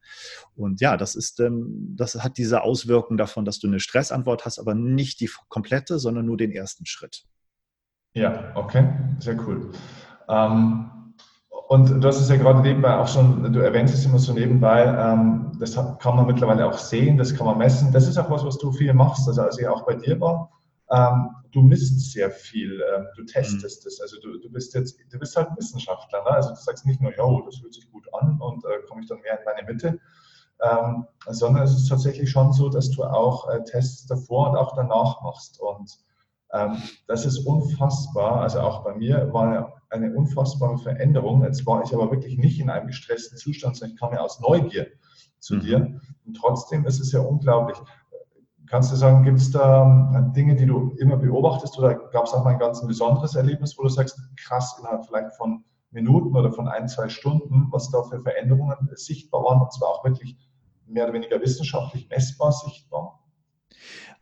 [0.56, 4.58] Und ja, das ist, ähm, das hat diese Auswirkung davon, dass du eine Stressantwort hast,
[4.58, 7.26] aber nicht die komplette, sondern nur den ersten Schritt.
[8.20, 8.86] Ja, okay,
[9.20, 9.72] sehr cool.
[10.28, 11.14] Ähm,
[11.70, 14.84] und du hast es ja gerade nebenbei auch schon, du erwähnst es immer so nebenbei,
[14.84, 17.94] ähm, das kann man mittlerweile auch sehen, das kann man messen.
[17.94, 19.26] Das ist auch was, was du viel machst.
[19.26, 20.52] Also als ich auch bei dir war,
[20.92, 24.00] ähm, du misst sehr viel, ähm, du testest es.
[24.00, 24.04] Mhm.
[24.04, 26.22] Also du, du bist jetzt, du bist halt Wissenschaftler.
[26.24, 26.32] Ne?
[26.32, 29.08] Also du sagst nicht nur, ja, das fühlt sich gut an und äh, komme ich
[29.08, 29.98] dann mehr in meine Mitte,
[30.62, 34.76] ähm, sondern es ist tatsächlich schon so, dass du auch äh, Tests davor und auch
[34.76, 35.62] danach machst.
[35.62, 36.00] Und
[37.08, 38.42] das ist unfassbar.
[38.42, 41.44] Also auch bei mir war eine unfassbare Veränderung.
[41.44, 44.40] Jetzt war ich aber wirklich nicht in einem gestressten Zustand, sondern ich kam ja aus
[44.40, 44.88] Neugier
[45.40, 45.60] zu mhm.
[45.60, 46.02] dir.
[46.26, 47.78] Und trotzdem ist es ja unglaublich.
[48.68, 52.34] Kannst du sagen, gibt es da ähm, Dinge, die du immer beobachtest oder gab es
[52.34, 56.52] auch mal ein ganz besonderes Erlebnis, wo du sagst, krass, innerhalb vielleicht von Minuten oder
[56.52, 60.38] von ein, zwei Stunden, was da für Veränderungen sichtbar waren und zwar auch wirklich
[60.86, 63.19] mehr oder weniger wissenschaftlich messbar sichtbar?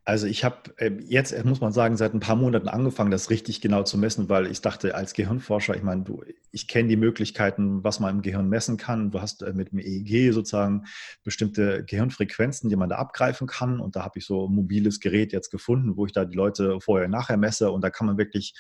[0.08, 3.30] Also ich habe äh, jetzt, äh, muss man sagen, seit ein paar Monaten angefangen, das
[3.30, 6.96] richtig genau zu messen, weil ich dachte, als Gehirnforscher, ich meine, du, ich kenne die
[6.96, 9.12] Möglichkeiten, was man im Gehirn messen kann.
[9.12, 10.86] Du hast äh, mit dem EEG sozusagen
[11.26, 13.82] bestimmte Gehirnfrequenzen, die man da abgreifen kann.
[13.82, 16.80] Und da habe ich so ein mobiles Gerät jetzt gefunden, wo ich da die Leute
[16.80, 17.70] vorher und nachher messe.
[17.70, 18.54] Und da kann man wirklich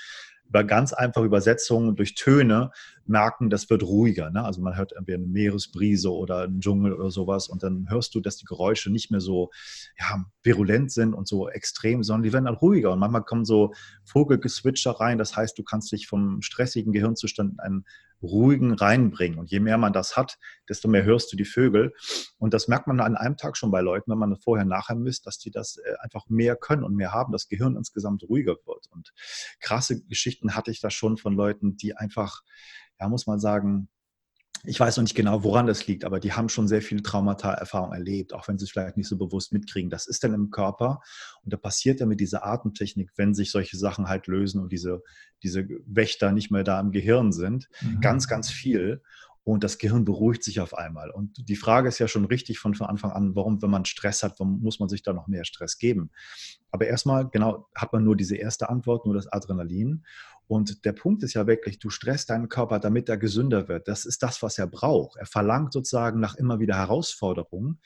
[0.49, 2.71] über ganz einfache Übersetzungen durch Töne
[3.09, 4.29] merken, das wird ruhiger.
[4.29, 4.43] Ne?
[4.43, 8.19] Also man hört irgendwie eine Meeresbrise oder einen Dschungel oder sowas und dann hörst du,
[8.19, 9.49] dass die Geräusche nicht mehr so
[9.99, 12.91] ja, virulent sind und so extrem, sondern die werden dann ruhiger.
[12.91, 13.73] Und manchmal kommen so
[14.05, 15.17] Vogelgeswitcher rein.
[15.17, 17.85] Das heißt, du kannst dich vom stressigen Gehirnzustand in einen
[18.21, 19.39] ruhigen reinbringen.
[19.39, 21.93] Und je mehr man das hat, desto mehr hörst du die Vögel.
[22.37, 25.27] Und das merkt man an einem Tag schon bei Leuten, wenn man vorher nachher misst,
[25.27, 28.87] dass die das äh, einfach mehr können und mehr haben, das Gehirn insgesamt ruhiger wird.
[28.91, 29.13] Und
[29.59, 32.41] krasse Geschichten hatte ich da schon von Leuten, die einfach,
[32.99, 33.89] ja, muss man sagen,
[34.63, 37.93] ich weiß noch nicht genau, woran das liegt, aber die haben schon sehr viele Traumata-Erfahrungen
[37.93, 39.89] erlebt, auch wenn sie es vielleicht nicht so bewusst mitkriegen.
[39.89, 40.99] Das ist dann im Körper
[41.43, 45.03] und da passiert dann mit dieser Atemtechnik, wenn sich solche Sachen halt lösen und diese,
[45.43, 48.01] diese Wächter nicht mehr da im Gehirn sind, mhm.
[48.01, 49.01] ganz, ganz viel
[49.47, 51.10] und das Gehirn beruhigt sich auf einmal.
[51.10, 54.38] Und die Frage ist ja schon richtig von, Anfang an, warum, wenn man Stress hat,
[54.39, 56.12] warum muss man sich da noch mehr Stress geben?
[56.69, 60.03] Aber erstmal, genau, hat man nur diese erste Antwort, nur das Adrenalin.
[60.47, 63.88] Und der Punkt ist ja wirklich, du stresst deinen Körper, damit er gesünder wird.
[63.88, 65.17] Das ist das, was er braucht.
[65.17, 67.79] Er verlangt sozusagen nach immer wieder Herausforderungen.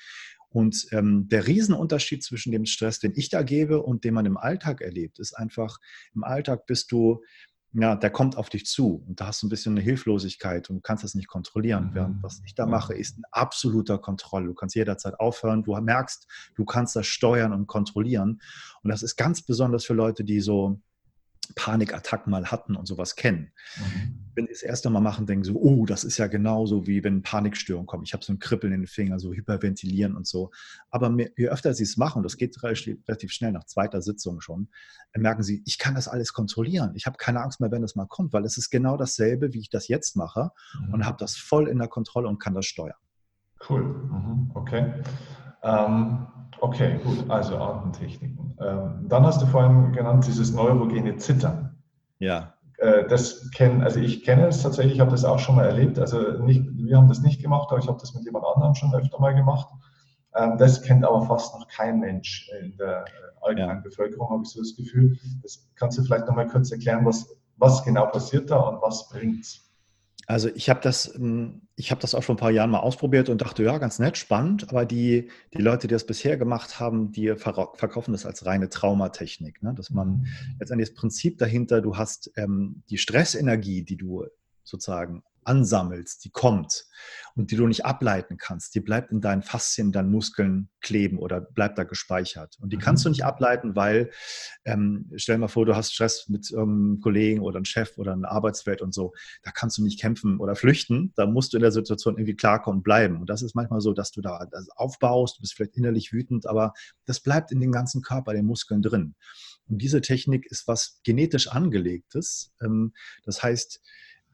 [0.49, 4.35] Und ähm, der Riesenunterschied zwischen dem Stress, den ich da gebe und den man im
[4.35, 5.77] Alltag erlebt, ist einfach,
[6.15, 7.21] im Alltag bist du
[7.73, 10.83] ja, der kommt auf dich zu und da hast du ein bisschen eine Hilflosigkeit und
[10.83, 11.91] kannst das nicht kontrollieren.
[11.91, 11.95] Mhm.
[11.95, 14.47] Während was ich da mache, ist ein absoluter Kontrolle.
[14.47, 18.41] Du kannst jederzeit aufhören, du merkst, du kannst das steuern und kontrollieren.
[18.83, 20.81] Und das ist ganz besonders für Leute, die so
[21.55, 23.51] Panikattacken mal hatten und sowas kennen.
[23.77, 24.31] Mhm.
[24.35, 27.21] Wenn sie das erste Mal machen, denken so, oh, das ist ja genauso wie wenn
[27.21, 28.03] Panikstörungen kommen.
[28.03, 30.51] Ich habe so ein Kribbeln in den Fingern, so hyperventilieren und so.
[30.89, 34.69] Aber je öfter sie es machen, das geht relativ schnell nach zweiter Sitzung schon,
[35.17, 36.93] merken sie, ich kann das alles kontrollieren.
[36.95, 39.59] Ich habe keine Angst mehr, wenn es mal kommt, weil es ist genau dasselbe, wie
[39.59, 40.93] ich das jetzt mache mhm.
[40.93, 42.97] und habe das voll in der Kontrolle und kann das steuern.
[43.69, 44.51] Cool, mhm.
[44.53, 44.93] okay.
[45.63, 46.27] Ähm,
[46.61, 48.55] okay, gut, also Atemtechniken.
[48.61, 51.75] Ähm, dann hast du vorhin genannt dieses neurogene Zittern.
[52.19, 52.53] Ja.
[52.77, 55.99] Äh, das kennen, also ich kenne es tatsächlich, ich habe das auch schon mal erlebt.
[55.99, 58.93] Also nicht, wir haben das nicht gemacht, aber ich habe das mit jemand anderem schon
[58.93, 59.67] öfter mal gemacht.
[60.35, 63.83] Ähm, das kennt aber fast noch kein Mensch in der äh, allgemeinen ja.
[63.83, 65.17] Bevölkerung, habe ich so das Gefühl.
[65.41, 69.09] Das kannst du vielleicht noch mal kurz erklären, was, was genau passiert da und was
[69.09, 69.70] bringt es?
[70.31, 73.41] Also ich habe das, hm, ich das auch schon ein paar Jahren mal ausprobiert und
[73.41, 77.35] dachte, ja, ganz nett, spannend, aber die, die Leute, die das bisher gemacht haben, die
[77.35, 79.61] verkaufen das als reine Traumatechnik.
[79.61, 79.73] Ne?
[79.75, 80.25] Dass man mhm.
[80.57, 84.25] letztendlich das Prinzip dahinter, du hast ähm, die Stressenergie, die du
[84.63, 86.85] sozusagen ansammelst, die kommt
[87.35, 91.17] und die du nicht ableiten kannst, die bleibt in deinen Faszien, in deinen Muskeln kleben
[91.17, 92.57] oder bleibt da gespeichert.
[92.59, 92.81] Und die mhm.
[92.81, 94.11] kannst du nicht ableiten, weil,
[94.65, 98.13] ähm, stell dir mal vor, du hast Stress mit irgendeinem Kollegen oder einem Chef oder
[98.13, 101.61] einer Arbeitswelt und so, da kannst du nicht kämpfen oder flüchten, da musst du in
[101.61, 103.19] der Situation irgendwie klarkommen und bleiben.
[103.21, 106.45] Und das ist manchmal so, dass du da das aufbaust, du bist vielleicht innerlich wütend,
[106.45, 106.73] aber
[107.05, 109.15] das bleibt in den ganzen Körper, den Muskeln drin.
[109.67, 112.51] Und diese Technik ist was genetisch angelegtes.
[112.61, 113.81] Ähm, das heißt,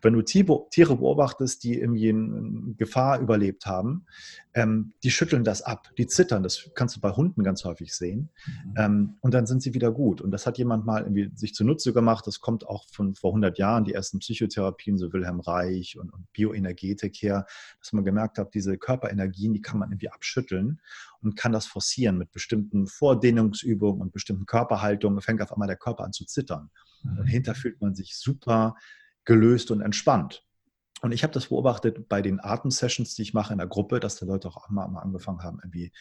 [0.02, 4.06] wenn du Tiere beobachtest, die irgendwie in Gefahr überlebt haben,
[4.54, 6.44] ähm, die schütteln das ab, die zittern.
[6.44, 8.30] Das kannst du bei Hunden ganz häufig sehen.
[8.46, 8.74] Mhm.
[8.78, 10.22] Ähm, und dann sind sie wieder gut.
[10.22, 12.28] Und das hat jemand mal irgendwie sich zunutze gemacht.
[12.28, 16.32] Das kommt auch von vor 100 Jahren, die ersten Psychotherapien, so Wilhelm Reich und, und
[16.34, 17.46] Bioenergetik her,
[17.80, 20.80] dass man gemerkt hat, diese Körperenergien, die kann man irgendwie abschütteln
[21.22, 25.22] und kann das forcieren mit bestimmten Vordehnungsübungen und bestimmten Körperhaltungen.
[25.22, 26.70] Fängt auf einmal der Körper an zu zittern.
[27.04, 27.20] Mhm.
[27.20, 28.76] Und hinter fühlt man sich super
[29.28, 30.44] gelöst und entspannt.
[31.02, 34.16] Und ich habe das beobachtet bei den Atemsessions, die ich mache in der Gruppe, dass
[34.16, 35.92] die Leute auch mal, angefangen haben, irgendwie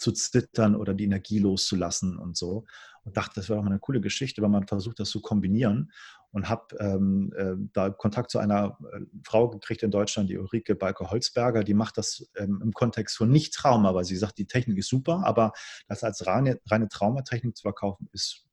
[0.00, 2.64] zu zittern oder die Energie loszulassen und so.
[3.04, 5.92] Und dachte, das wäre doch mal eine coole Geschichte, wenn man versucht, das zu kombinieren.
[6.32, 10.76] Und habe ähm, äh, da Kontakt zu einer äh, Frau gekriegt in Deutschland, die Ulrike
[10.76, 14.88] Balke-Holzberger, die macht das ähm, im Kontext von Nicht-Trauma, weil sie sagt, die Technik ist
[14.88, 15.52] super, aber
[15.88, 18.46] das als reine, reine Traumatechnik zu verkaufen, ist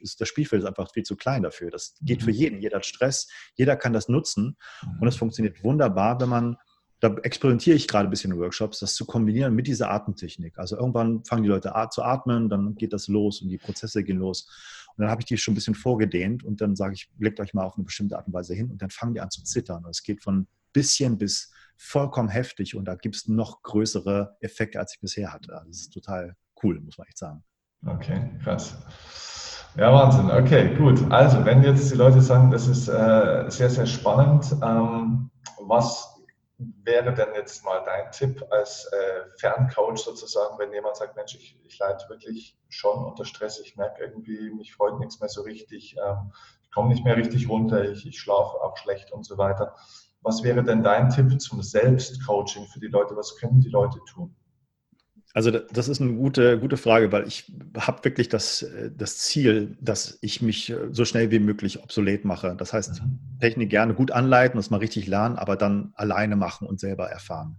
[0.00, 1.70] ist das Spielfeld ist einfach viel zu klein dafür.
[1.70, 2.36] Das geht für mhm.
[2.36, 2.60] jeden.
[2.60, 4.56] Jeder hat Stress, jeder kann das nutzen
[5.00, 5.18] und es mhm.
[5.18, 6.56] funktioniert wunderbar, wenn man
[7.00, 10.58] da experimentiere ich gerade ein bisschen in Workshops, das zu kombinieren mit dieser Atemtechnik.
[10.58, 14.18] Also irgendwann fangen die Leute zu atmen, dann geht das los und die Prozesse gehen
[14.18, 14.48] los.
[14.96, 17.54] Und dann habe ich die schon ein bisschen vorgedehnt und dann sage ich, legt euch
[17.54, 19.84] mal auf eine bestimmte Art und Weise hin und dann fangen die an zu zittern.
[19.84, 24.80] Und es geht von bisschen bis vollkommen heftig und da gibt es noch größere Effekte,
[24.80, 25.54] als ich bisher hatte.
[25.54, 27.44] Also das ist total cool, muss man echt sagen.
[27.86, 28.76] Okay, krass.
[29.76, 30.30] Ja, Wahnsinn.
[30.30, 31.00] Okay, gut.
[31.12, 35.30] Also, wenn jetzt die Leute sagen, das ist äh, sehr, sehr spannend, ähm,
[35.60, 36.17] was
[36.58, 41.56] wäre denn jetzt mal dein Tipp als äh, Ferncoach sozusagen, wenn jemand sagt, Mensch, ich,
[41.64, 45.96] ich leide wirklich schon unter Stress, ich merke irgendwie, mich freut nichts mehr so richtig,
[46.04, 46.32] ähm,
[46.64, 49.76] ich komme nicht mehr richtig runter, ich, ich schlafe auch schlecht und so weiter.
[50.22, 53.16] Was wäre denn dein Tipp zum Selbstcoaching für die Leute?
[53.16, 54.34] Was können die Leute tun?
[55.38, 60.18] Also das ist eine gute, gute Frage, weil ich habe wirklich das, das Ziel, dass
[60.20, 62.56] ich mich so schnell wie möglich obsolet mache.
[62.58, 63.00] Das heißt.
[63.38, 67.56] Technik gerne gut anleiten, das mal richtig lernen, aber dann alleine machen und selber erfahren.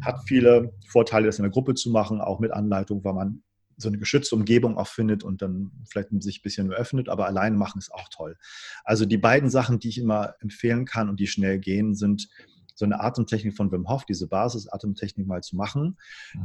[0.00, 3.44] Hat viele Vorteile, das in der Gruppe zu machen, auch mit Anleitung, weil man
[3.76, 7.56] so eine geschützte Umgebung auch findet und dann vielleicht sich ein bisschen öffnet, aber alleine
[7.56, 8.36] machen ist auch toll.
[8.82, 12.28] Also die beiden Sachen, die ich immer empfehlen kann und die schnell gehen, sind
[12.74, 15.96] so eine Atemtechnik von Wim Hof, diese Basis-Atemtechnik mal zu machen.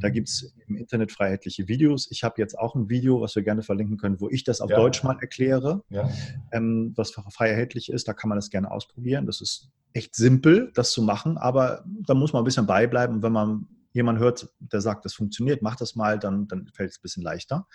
[0.02, 0.14] Da mhm.
[0.14, 2.10] gibt es im Internet freiheitliche Videos.
[2.12, 4.70] Ich habe jetzt auch ein Video, was wir gerne verlinken können, wo ich das auf
[4.70, 4.78] ja.
[4.78, 6.10] Deutsch mal erkläre, ja.
[6.52, 8.08] ähm, was frei erhältlich ist.
[8.08, 9.26] Da kann man das gerne ausprobieren.
[9.26, 13.24] Das ist echt simpel, das zu machen, aber da muss man ein bisschen beibleiben.
[13.24, 17.00] Wenn man jemanden hört, der sagt, das funktioniert, mach das mal, dann, dann fällt es
[17.00, 17.68] ein bisschen leichter.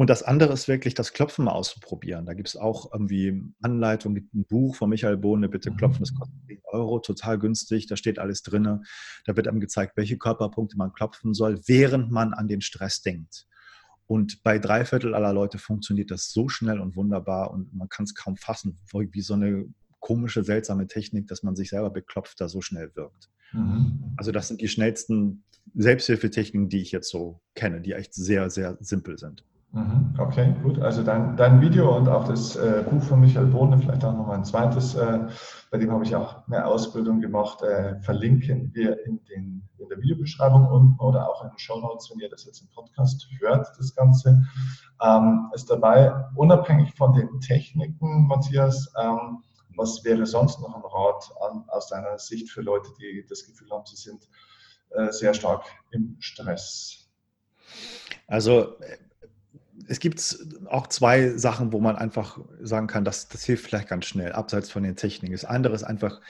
[0.00, 2.24] Und das andere ist wirklich das Klopfen mal auszuprobieren.
[2.24, 6.14] Da gibt es auch irgendwie Anleitungen, gibt ein Buch von Michael Bohne, bitte klopfen, das
[6.14, 8.82] kostet 10 Euro, total günstig, da steht alles drin.
[9.26, 13.46] Da wird einem gezeigt, welche Körperpunkte man klopfen soll, während man an den Stress denkt.
[14.06, 18.04] Und bei drei Viertel aller Leute funktioniert das so schnell und wunderbar und man kann
[18.04, 19.66] es kaum fassen, wie so eine
[19.98, 23.28] komische, seltsame Technik, dass man sich selber beklopft, da so schnell wirkt.
[23.52, 24.14] Mhm.
[24.16, 28.78] Also das sind die schnellsten Selbsthilfetechniken, die ich jetzt so kenne, die echt sehr, sehr
[28.80, 29.44] simpel sind.
[29.72, 30.14] Mhm.
[30.18, 30.80] Okay, gut.
[30.80, 34.38] Also dein, dein Video und auch das äh, Buch von Michael Bohne, vielleicht auch nochmal
[34.38, 35.28] ein zweites, äh,
[35.70, 40.00] bei dem habe ich auch eine Ausbildung gemacht, äh, verlinken wir in, den, in der
[40.00, 43.68] Videobeschreibung unten oder auch in den Show Notes, wenn ihr das jetzt im Podcast hört,
[43.78, 44.42] das Ganze.
[45.00, 49.44] Ähm, ist dabei, unabhängig von den Techniken, Matthias, ähm,
[49.76, 53.70] was wäre sonst noch ein Rat an, aus deiner Sicht für Leute, die das Gefühl
[53.70, 54.28] haben, sie sind
[54.90, 57.08] äh, sehr stark im Stress?
[58.26, 58.74] Also
[59.88, 64.06] es gibt auch zwei Sachen, wo man einfach sagen kann, das, das hilft vielleicht ganz
[64.06, 65.32] schnell, abseits von den Techniken.
[65.32, 66.20] Das andere ist einfach,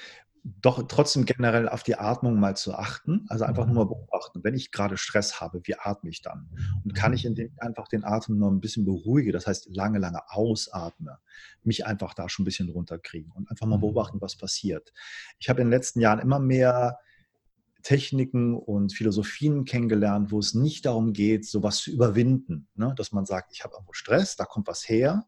[0.43, 3.27] doch trotzdem generell auf die Atmung mal zu achten.
[3.29, 6.49] Also einfach nur mal beobachten, wenn ich gerade Stress habe, wie atme ich dann?
[6.85, 9.99] Und kann ich indem ich einfach den Atem nur ein bisschen beruhige, das heißt lange,
[9.99, 11.19] lange ausatme,
[11.63, 13.83] mich einfach da schon ein bisschen runterkriegen und einfach mal mhm.
[13.83, 14.93] beobachten, was passiert.
[15.39, 16.99] Ich habe in den letzten Jahren immer mehr
[17.83, 22.69] Techniken und Philosophien kennengelernt, wo es nicht darum geht, sowas zu überwinden.
[22.75, 22.95] Ne?
[22.97, 25.27] Dass man sagt, ich habe irgendwo Stress, da kommt was her,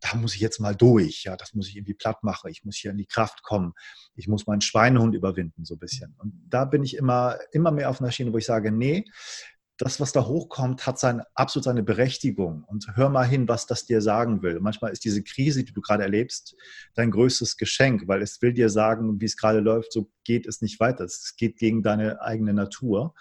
[0.00, 2.76] da muss ich jetzt mal durch, ja, das muss ich irgendwie platt machen, ich muss
[2.76, 3.72] hier in die Kraft kommen,
[4.14, 6.14] ich muss meinen Schweinehund überwinden, so ein bisschen.
[6.18, 9.04] Und da bin ich immer, immer mehr auf einer Schiene, wo ich sage, nee,
[9.76, 12.62] das, was da hochkommt, hat sein, absolut seine Berechtigung.
[12.64, 14.60] Und hör mal hin, was das dir sagen will.
[14.60, 16.54] Manchmal ist diese Krise, die du gerade erlebst,
[16.94, 20.62] dein größtes Geschenk, weil es will dir sagen, wie es gerade läuft, so geht es
[20.62, 21.04] nicht weiter.
[21.04, 23.14] Es geht gegen deine eigene Natur.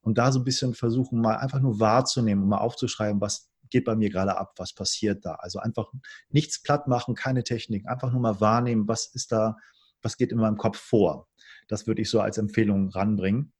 [0.00, 3.84] Und da so ein bisschen versuchen, mal einfach nur wahrzunehmen und mal aufzuschreiben, was geht
[3.84, 5.34] bei mir gerade ab, was passiert da.
[5.34, 5.92] Also einfach
[6.28, 9.56] nichts platt machen, keine Technik, einfach nur mal wahrnehmen, was ist da,
[10.02, 11.28] was geht in meinem Kopf vor.
[11.68, 13.52] Das würde ich so als Empfehlung ranbringen.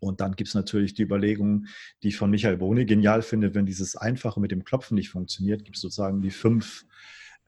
[0.00, 1.66] Und dann gibt es natürlich die Überlegung,
[2.02, 5.64] die ich von Michael Bohne genial finde, wenn dieses Einfache mit dem Klopfen nicht funktioniert,
[5.64, 6.84] gibt es sozusagen die fünf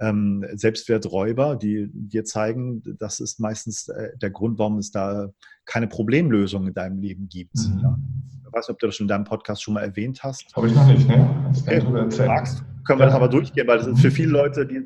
[0.01, 5.29] ähm, Selbstwerträuber, die dir zeigen, das ist meistens äh, der Grund, warum es da
[5.65, 7.57] keine Problemlösung in deinem Leben gibt.
[7.57, 7.81] Mhm.
[7.83, 7.99] Ja?
[8.47, 10.55] Ich weiß nicht, ob du das schon in deinem Podcast schon mal erwähnt hast.
[10.57, 11.53] Habe ich noch nicht, ne?
[11.59, 11.83] Okay.
[11.85, 13.07] Wenn du magst, können wir ja.
[13.07, 14.83] das aber durchgehen, weil das ist für viele Leute, die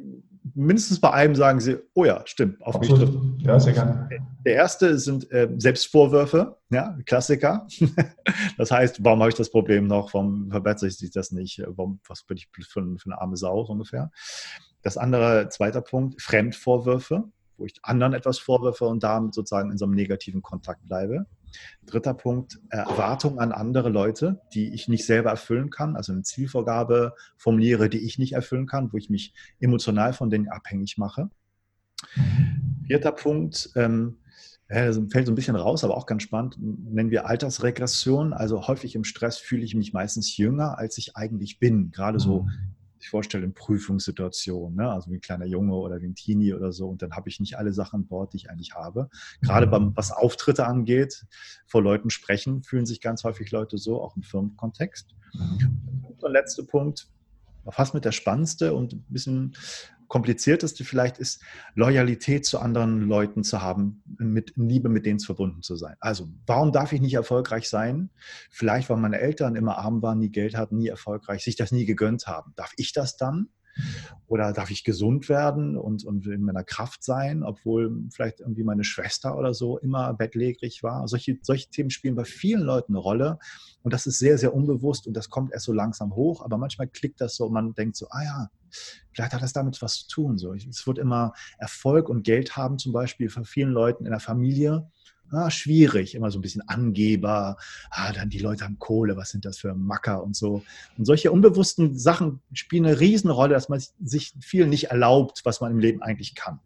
[0.55, 3.01] mindestens bei einem sagen sie, oh ja, stimmt, auf Absolut.
[3.01, 3.43] mich trifft.
[3.43, 4.09] Ja, sehr gerne.
[4.45, 7.67] Der erste sind äh, Selbstvorwürfe, ja, Klassiker.
[8.59, 10.13] das heißt, warum habe ich das Problem noch?
[10.15, 11.63] Warum verbessere ich sich das nicht?
[11.67, 14.11] Warum, was bin ich für, für eine arme Sau so ungefähr?
[14.83, 17.25] Das andere, zweiter Punkt, Fremdvorwürfe,
[17.57, 21.27] wo ich anderen etwas vorwürfe und damit sozusagen in so einem negativen Kontakt bleibe.
[21.87, 25.97] Dritter Punkt, Erwartungen an andere Leute, die ich nicht selber erfüllen kann.
[25.97, 30.49] Also eine Zielvorgabe formuliere, die ich nicht erfüllen kann, wo ich mich emotional von denen
[30.49, 31.31] abhängig mache.
[32.87, 34.19] Vierter Punkt, ähm,
[34.73, 38.33] fällt so ein bisschen raus, aber auch ganz spannend, nennen wir Altersregression.
[38.33, 41.91] Also häufig im Stress fühle ich mich meistens jünger, als ich eigentlich bin.
[41.91, 42.47] Gerade so
[43.03, 44.91] sich vorstellen, in Prüfungssituationen, ne?
[44.91, 46.89] also wie ein kleiner Junge oder wie ein Teenie oder so.
[46.89, 49.11] Und dann habe ich nicht alle Sachen an Bord, die ich eigentlich habe.
[49.41, 51.27] Gerade beim, was Auftritte angeht,
[51.67, 55.15] vor Leuten sprechen, fühlen sich ganz häufig Leute so, auch im Firmenkontext.
[55.35, 57.09] Und der letzte Punkt,
[57.69, 59.57] fast mit der spannendste und ein bisschen
[60.13, 61.43] komplizierteste vielleicht ist,
[61.75, 65.97] Loyalität zu anderen Leuten zu haben, mit Liebe mit denen verbunden zu sein.
[66.01, 68.11] Also, warum darf ich nicht erfolgreich sein?
[68.51, 71.87] Vielleicht, weil meine Eltern immer arm waren, nie Geld hatten, nie erfolgreich, sich das nie
[71.87, 72.53] gegönnt haben.
[72.57, 73.49] Darf ich das dann?
[74.27, 78.85] Oder darf ich gesund werden und, und in meiner Kraft sein, obwohl vielleicht irgendwie meine
[78.85, 81.07] Schwester oder so immer bettlägerig war?
[81.09, 83.39] Solche, solche Themen spielen bei vielen Leuten eine Rolle.
[83.83, 86.45] Und das ist sehr, sehr unbewusst und das kommt erst so langsam hoch.
[86.45, 88.51] Aber manchmal klickt das so und man denkt so, ah ja,
[89.13, 90.39] vielleicht hat das damit was zu tun.
[90.39, 94.21] So, es wird immer Erfolg und Geld haben, zum Beispiel von vielen Leuten in der
[94.21, 94.91] Familie
[95.33, 97.57] ah, schwierig, immer so ein bisschen Angeber,
[97.91, 100.63] ah, dann die Leute haben Kohle, was sind das für Macker und so.
[100.97, 105.73] Und solche unbewussten Sachen spielen eine Riesenrolle, dass man sich viel nicht erlaubt, was man
[105.73, 106.61] im Leben eigentlich kann.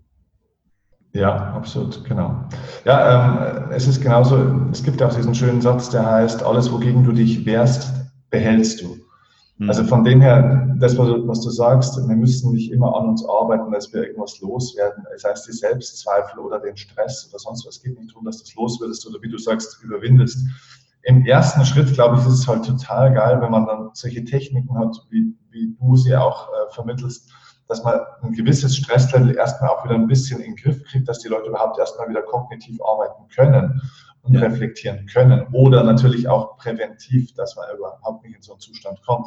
[1.12, 2.46] Ja, absolut, genau.
[2.85, 7.05] Ja, ähm, es ist genauso, es gibt auch diesen schönen Satz, der heißt, alles, wogegen
[7.05, 7.90] du dich wehrst,
[8.29, 8.98] behältst du.
[9.59, 9.71] Mhm.
[9.71, 13.73] Also von dem her, das, was du, sagst, wir müssen nicht immer an uns arbeiten,
[13.73, 15.05] dass wir irgendwas loswerden.
[15.12, 17.77] Das heißt, die Selbstzweifel oder den Stress oder sonst was.
[17.77, 20.47] Es geht nicht darum, dass du das loswerdest oder wie du sagst, überwindest.
[21.05, 24.77] Im ersten Schritt, glaube ich, ist es halt total geil, wenn man dann solche Techniken
[24.79, 27.31] hat, wie, wie du sie auch äh, vermittelst,
[27.69, 31.21] dass man ein gewisses Stresslevel erstmal auch wieder ein bisschen in den Griff kriegt, dass
[31.21, 33.81] die Leute überhaupt erstmal wieder kognitiv arbeiten können
[34.27, 34.41] und ja.
[34.41, 35.47] reflektieren können.
[35.53, 39.27] Oder natürlich auch präventiv, dass man überhaupt nicht in so einen Zustand kommt.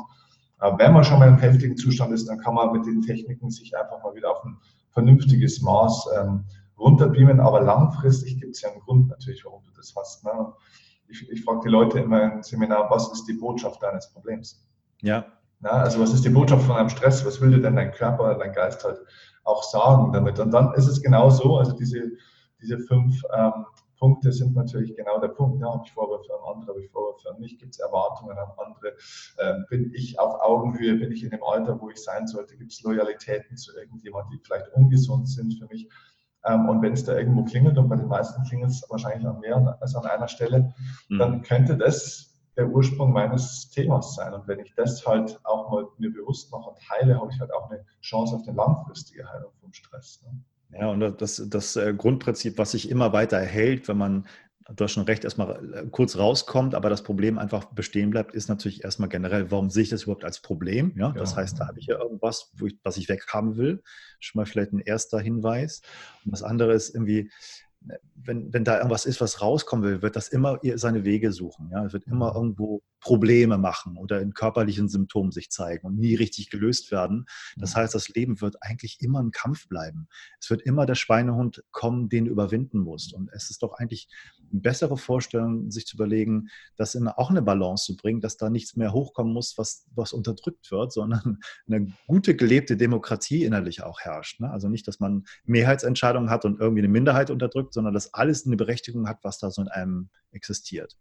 [0.58, 3.50] Aber wenn man schon mal im heftigen Zustand ist, dann kann man mit den Techniken
[3.50, 4.58] sich einfach mal wieder auf ein
[4.92, 6.44] vernünftiges Maß ähm,
[6.78, 7.40] runterbeamen.
[7.40, 10.26] Aber langfristig gibt es ja einen Grund natürlich, warum du das hast.
[10.26, 10.54] Ne?
[11.08, 14.66] Ich, ich frage die Leute immer im Seminar, was ist die Botschaft deines Problems?
[15.02, 15.26] Ja.
[15.62, 17.26] Na, also was ist die Botschaft von einem Stress?
[17.26, 19.00] Was will dir denn dein Körper, dein Geist halt
[19.44, 20.40] auch sagen damit?
[20.40, 22.12] Und dann ist es genau so, also diese,
[22.62, 23.66] diese fünf ähm,
[24.00, 25.62] Punkte sind natürlich genau der Punkt.
[25.62, 28.50] Ja, habe ich Vorwürfe an andere, habe ich Vorwürfe an mich, gibt es Erwartungen an
[28.58, 28.94] andere?
[29.40, 32.58] Ähm, bin ich auf Augenhöhe, bin ich in dem Alter, wo ich sein sollte?
[32.58, 35.90] Gibt es Loyalitäten zu irgendjemandem, die vielleicht ungesund sind für mich?
[36.46, 39.40] Ähm, und wenn es da irgendwo klingelt, und bei den meisten klingelt es wahrscheinlich an
[39.40, 40.74] mehr als an einer Stelle,
[41.10, 41.20] mhm.
[41.20, 44.34] dann könnte das der Ursprung meines Themas sein.
[44.34, 47.54] Und wenn ich das halt auch mal mir bewusst mache und heile, habe ich halt
[47.54, 50.22] auch eine Chance auf eine langfristige Heilung vom Stress.
[50.24, 50.42] Ne?
[50.80, 54.28] Ja, und das, das äh, Grundprinzip, was sich immer weiter erhält, wenn man,
[54.74, 58.48] du hast schon recht, erstmal äh, kurz rauskommt, aber das Problem einfach bestehen bleibt, ist
[58.48, 60.94] natürlich erstmal generell, warum sehe ich das überhaupt als Problem?
[60.96, 63.84] Ja, das heißt, da habe ich ja irgendwas, ich, was ich weghaben will.
[64.20, 65.82] Schon mal vielleicht ein erster Hinweis.
[66.24, 67.30] Und das andere ist irgendwie,
[68.15, 71.70] wenn, wenn da irgendwas ist, was rauskommen will, wird das immer seine Wege suchen.
[71.72, 71.86] Ja?
[71.86, 72.36] Es wird immer mhm.
[72.36, 77.26] irgendwo Probleme machen oder in körperlichen Symptomen sich zeigen und nie richtig gelöst werden.
[77.58, 77.80] Das mhm.
[77.80, 80.08] heißt, das Leben wird eigentlich immer ein Kampf bleiben.
[80.40, 83.14] Es wird immer der Schweinehund kommen, den du überwinden musst.
[83.14, 84.08] Und es ist doch eigentlich
[84.52, 88.50] eine bessere Vorstellung, sich zu überlegen, das in auch eine Balance zu bringen, dass da
[88.50, 94.02] nichts mehr hochkommen muss, was, was unterdrückt wird, sondern eine gute gelebte Demokratie innerlich auch
[94.02, 94.40] herrscht.
[94.40, 94.52] Ne?
[94.52, 98.58] Also nicht, dass man Mehrheitsentscheidungen hat und irgendwie eine Minderheit unterdrückt, sondern dass alles eine
[98.58, 100.98] Berechtigung hat, was da so in einem existiert.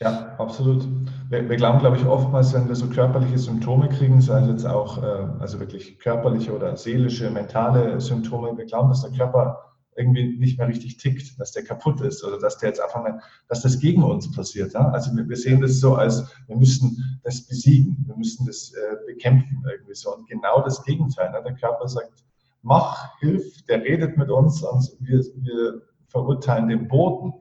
[0.00, 0.86] Ja, absolut.
[1.28, 4.66] Wir, wir, glauben, glaube ich, oftmals, wenn wir so körperliche Symptome kriegen, sei es jetzt
[4.66, 10.38] auch, äh, also wirklich körperliche oder seelische, mentale Symptome, wir glauben, dass der Körper irgendwie
[10.38, 13.62] nicht mehr richtig tickt, dass der kaputt ist oder dass der jetzt einfach mal, dass
[13.62, 14.72] das gegen uns passiert.
[14.72, 14.88] Ja?
[14.90, 18.96] Also wir, wir sehen das so als, wir müssen das besiegen, wir müssen das äh,
[19.06, 20.14] bekämpfen irgendwie so.
[20.14, 21.32] Und genau das Gegenteil.
[21.32, 21.42] Ne?
[21.42, 22.24] Der Körper sagt,
[22.62, 27.32] mach, hilf, der redet mit uns und wir, wir verurteilen den Boden.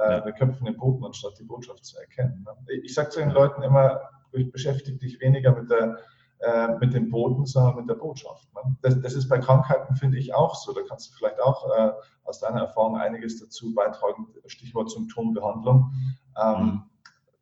[0.00, 2.44] Äh, wir köpfen den Boden, anstatt die Botschaft zu erkennen.
[2.44, 2.74] Ne?
[2.82, 4.00] Ich sage zu den Leuten immer,
[4.52, 5.98] beschäftige dich weniger mit, der,
[6.40, 8.48] äh, mit dem Boden, sondern mit der Botschaft.
[8.54, 8.76] Ne?
[8.82, 10.72] Das, das, ist bei Krankheiten, finde ich, auch so.
[10.72, 11.92] Da kannst du vielleicht auch äh,
[12.24, 15.92] aus deiner Erfahrung einiges dazu beitragen, Stichwort Symptombehandlung.
[16.40, 16.82] Ähm, mhm.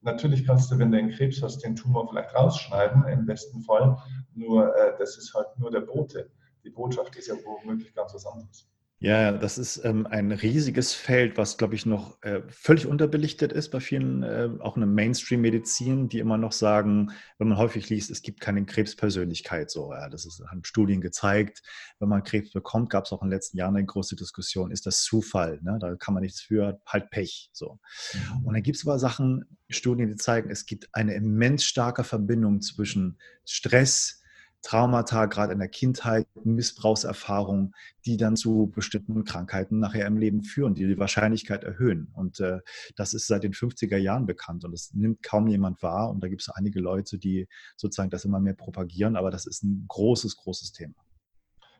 [0.01, 3.99] Natürlich kannst du, wenn du einen Krebs hast, den Tumor vielleicht rausschneiden, im besten Fall.
[4.35, 6.31] Nur äh, das ist halt nur der Bote.
[6.64, 8.68] Die Botschaft ist ja womöglich ganz was anderes.
[9.01, 13.71] Ja, das ist ähm, ein riesiges Feld, was, glaube ich, noch äh, völlig unterbelichtet ist
[13.71, 18.11] bei vielen, äh, auch in der Mainstream-Medizin, die immer noch sagen, wenn man häufig liest,
[18.11, 19.71] es gibt keine Krebspersönlichkeit.
[19.71, 21.63] So, ja, das ist, haben Studien gezeigt.
[22.01, 24.85] Wenn man Krebs bekommt, gab es auch in den letzten Jahren eine große Diskussion, ist
[24.85, 25.61] das Zufall?
[25.63, 25.79] Ne?
[25.81, 27.51] Da kann man nichts für, halt Pech.
[27.53, 27.79] So.
[28.15, 28.46] Mhm.
[28.46, 32.63] Und dann gibt es aber Sachen, Studien, die zeigen, es gibt eine immens starke Verbindung
[32.63, 34.23] zwischen Stress,
[34.63, 40.75] Traumata, gerade in der Kindheit, Missbrauchserfahrungen, die dann zu bestimmten Krankheiten nachher im Leben führen,
[40.75, 42.11] die die Wahrscheinlichkeit erhöhen.
[42.15, 42.61] Und äh,
[42.96, 46.11] das ist seit den 50er Jahren bekannt und das nimmt kaum jemand wahr.
[46.11, 49.63] Und da gibt es einige Leute, die sozusagen das immer mehr propagieren, aber das ist
[49.63, 50.94] ein großes, großes Thema.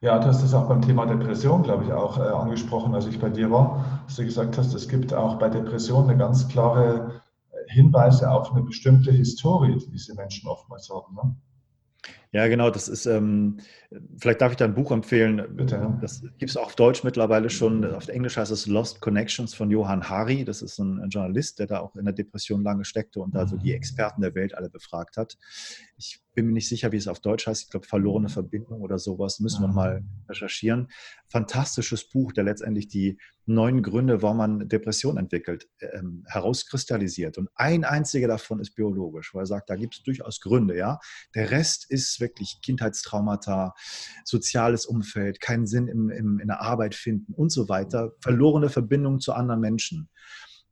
[0.01, 3.19] Ja, du hast das auch beim Thema Depression, glaube ich, auch äh, angesprochen, als ich
[3.19, 7.21] bei dir war, dass du gesagt hast, es gibt auch bei Depression eine ganz klare
[7.51, 11.17] äh, Hinweise auf eine bestimmte Historie, die diese Menschen oftmals haben.
[11.17, 11.37] Ne?
[12.31, 13.59] Ja, genau, das ist, ähm,
[14.19, 15.43] vielleicht darf ich da ein Buch empfehlen.
[15.57, 15.99] Bitte.
[16.03, 17.85] Das gibt es auch auf Deutsch mittlerweile schon.
[17.95, 20.45] Auf Englisch heißt es Lost Connections von Johann Hari.
[20.45, 23.47] Das ist ein, ein Journalist, der da auch in der Depression lange steckte und da
[23.47, 23.77] so die mhm.
[23.77, 25.39] Experten der Welt alle befragt hat.
[25.99, 27.65] Ich bin mir nicht sicher, wie es auf Deutsch heißt.
[27.65, 29.41] Ich glaube, verlorene Verbindung oder sowas.
[29.41, 30.89] Müssen wir mal recherchieren.
[31.29, 37.37] Fantastisches Buch, der letztendlich die neun Gründe, warum man Depression entwickelt, ähm, herauskristallisiert.
[37.39, 40.77] Und ein einziger davon ist biologisch, weil er sagt, da gibt es durchaus Gründe.
[40.77, 41.01] Ja,
[41.35, 43.75] Der Rest ist wirklich Kindheitstraumata,
[44.25, 48.13] soziales Umfeld, keinen Sinn im, im, in der Arbeit finden und so weiter.
[48.21, 50.09] Verlorene Verbindungen zu anderen Menschen.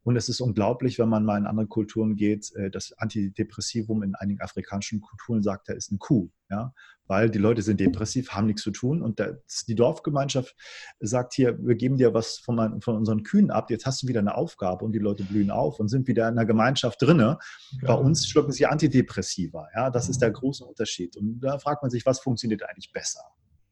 [0.07, 4.14] Und es ist unglaublich, wenn man mal in andere Kulturen geht, äh, das Antidepressivum in
[4.14, 6.30] einigen afrikanischen Kulturen sagt, da ist eine Kuh.
[6.48, 6.72] Ja?
[7.09, 9.02] Weil die Leute sind depressiv, haben nichts zu tun.
[9.02, 9.20] Und
[9.66, 10.54] die Dorfgemeinschaft
[11.00, 14.20] sagt hier, wir geben dir was von, von, unseren Kühen ab, jetzt hast du wieder
[14.20, 17.38] eine Aufgabe und die Leute blühen auf und sind wieder in der Gemeinschaft drinne.
[17.82, 19.66] Bei uns schlucken sie Antidepressiva.
[19.74, 19.90] Ja?
[19.90, 21.16] Das ist der große Unterschied.
[21.16, 23.22] Und da fragt man sich, was funktioniert eigentlich besser?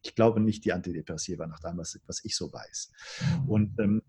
[0.02, 2.90] Ich glaube nicht die Antidepressiva, nach dem, was, was ich so weiß.
[3.46, 4.02] Und ähm,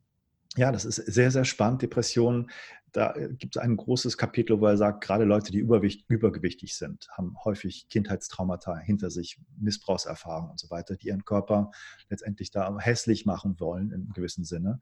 [0.58, 1.82] ja, das ist sehr, sehr spannend.
[1.82, 2.50] Depressionen,
[2.96, 7.10] da äh, gibt es ein großes Kapitel, wo er sagt, gerade Leute, die übergewichtig sind,
[7.12, 11.72] haben häufig Kindheitstraumata hinter sich, Missbrauchserfahrungen und so weiter, die ihren Körper
[12.10, 14.82] letztendlich da hässlich machen wollen, im gewissen Sinne.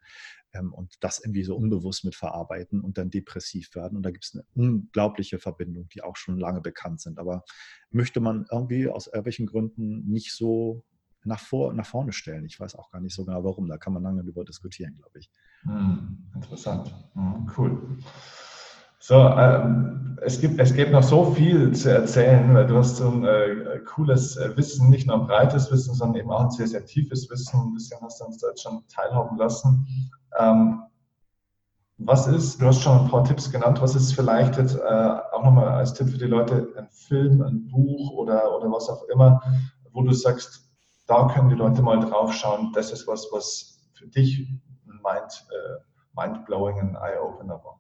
[0.53, 3.97] Ähm, und das irgendwie so unbewusst mit verarbeiten und dann depressiv werden.
[3.97, 7.17] Und da gibt es eine unglaubliche Verbindung, die auch schon lange bekannt sind.
[7.17, 7.43] Aber
[7.89, 10.83] möchte man irgendwie aus irgendwelchen Gründen nicht so
[11.25, 12.45] nach, vor, nach vorne stellen.
[12.45, 13.67] Ich weiß auch gar nicht so genau warum.
[13.67, 15.29] Da kann man lange darüber diskutieren, glaube ich.
[15.63, 16.93] Hm, interessant.
[17.13, 17.97] Hm, cool.
[18.99, 23.09] So, ähm, es, gibt, es gibt noch so viel zu erzählen, weil du hast so
[23.09, 26.67] ein äh, cooles äh, Wissen, nicht nur ein breites Wissen, sondern eben auch ein sehr,
[26.67, 27.59] sehr tiefes Wissen.
[27.59, 29.85] Ein bisschen hast du uns da jetzt schon teilhaben lassen.
[30.39, 30.83] Ähm,
[31.97, 35.43] was ist, du hast schon ein paar Tipps genannt, was ist vielleicht jetzt äh, auch
[35.43, 39.41] nochmal als Tipp für die Leute ein Film, ein Buch oder, oder was auch immer,
[39.91, 40.62] wo du sagst,
[41.05, 42.71] da können die Leute mal drauf schauen.
[42.73, 44.39] Das ist was, was für dich
[44.87, 45.83] ein mind, äh,
[46.15, 47.79] mind-blowing, ein Eye-Opener war.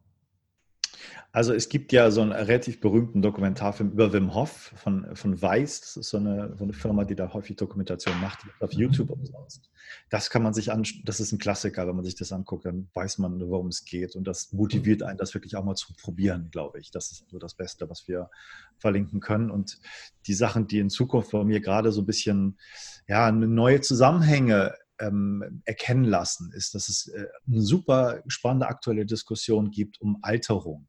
[1.35, 5.81] Also es gibt ja so einen relativ berühmten Dokumentarfilm über Wim Hof von, von Weiß.
[5.81, 9.71] Das ist so eine, so eine Firma, die da häufig Dokumentation macht, auf YouTube umsonst.
[10.11, 12.87] Das kann man sich an, das ist ein Klassiker, wenn man sich das anguckt, dann
[12.93, 14.15] weiß man, worum es geht.
[14.15, 16.91] Und das motiviert einen, das wirklich auch mal zu probieren, glaube ich.
[16.91, 18.29] Das ist so das Beste, was wir
[18.77, 19.49] verlinken können.
[19.49, 19.79] Und
[20.27, 22.59] die Sachen, die in Zukunft bei mir gerade so ein bisschen
[23.07, 29.71] ja, neue Zusammenhänge ähm, erkennen lassen, ist, dass es äh, eine super spannende aktuelle Diskussion
[29.71, 30.87] gibt um Alterung.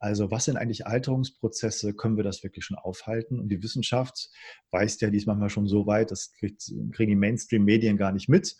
[0.00, 1.94] Also was sind eigentlich Alterungsprozesse?
[1.94, 3.38] Können wir das wirklich schon aufhalten?
[3.38, 4.30] Und die Wissenschaft
[4.70, 8.56] weiß ja dies manchmal schon so weit, das kriegt, kriegen die Mainstream-Medien gar nicht mit.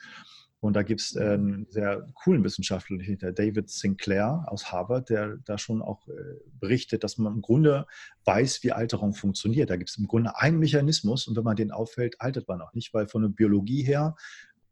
[0.61, 5.39] Und da gibt es äh, einen sehr coolen Wissenschaftler, der David Sinclair aus Harvard, der
[5.47, 6.13] da schon auch äh,
[6.61, 7.87] berichtet, dass man im Grunde
[8.27, 9.71] weiß, wie Alterung funktioniert.
[9.71, 12.75] Da gibt es im Grunde einen Mechanismus und wenn man den auffällt, altert man auch
[12.75, 14.15] nicht, weil von der Biologie her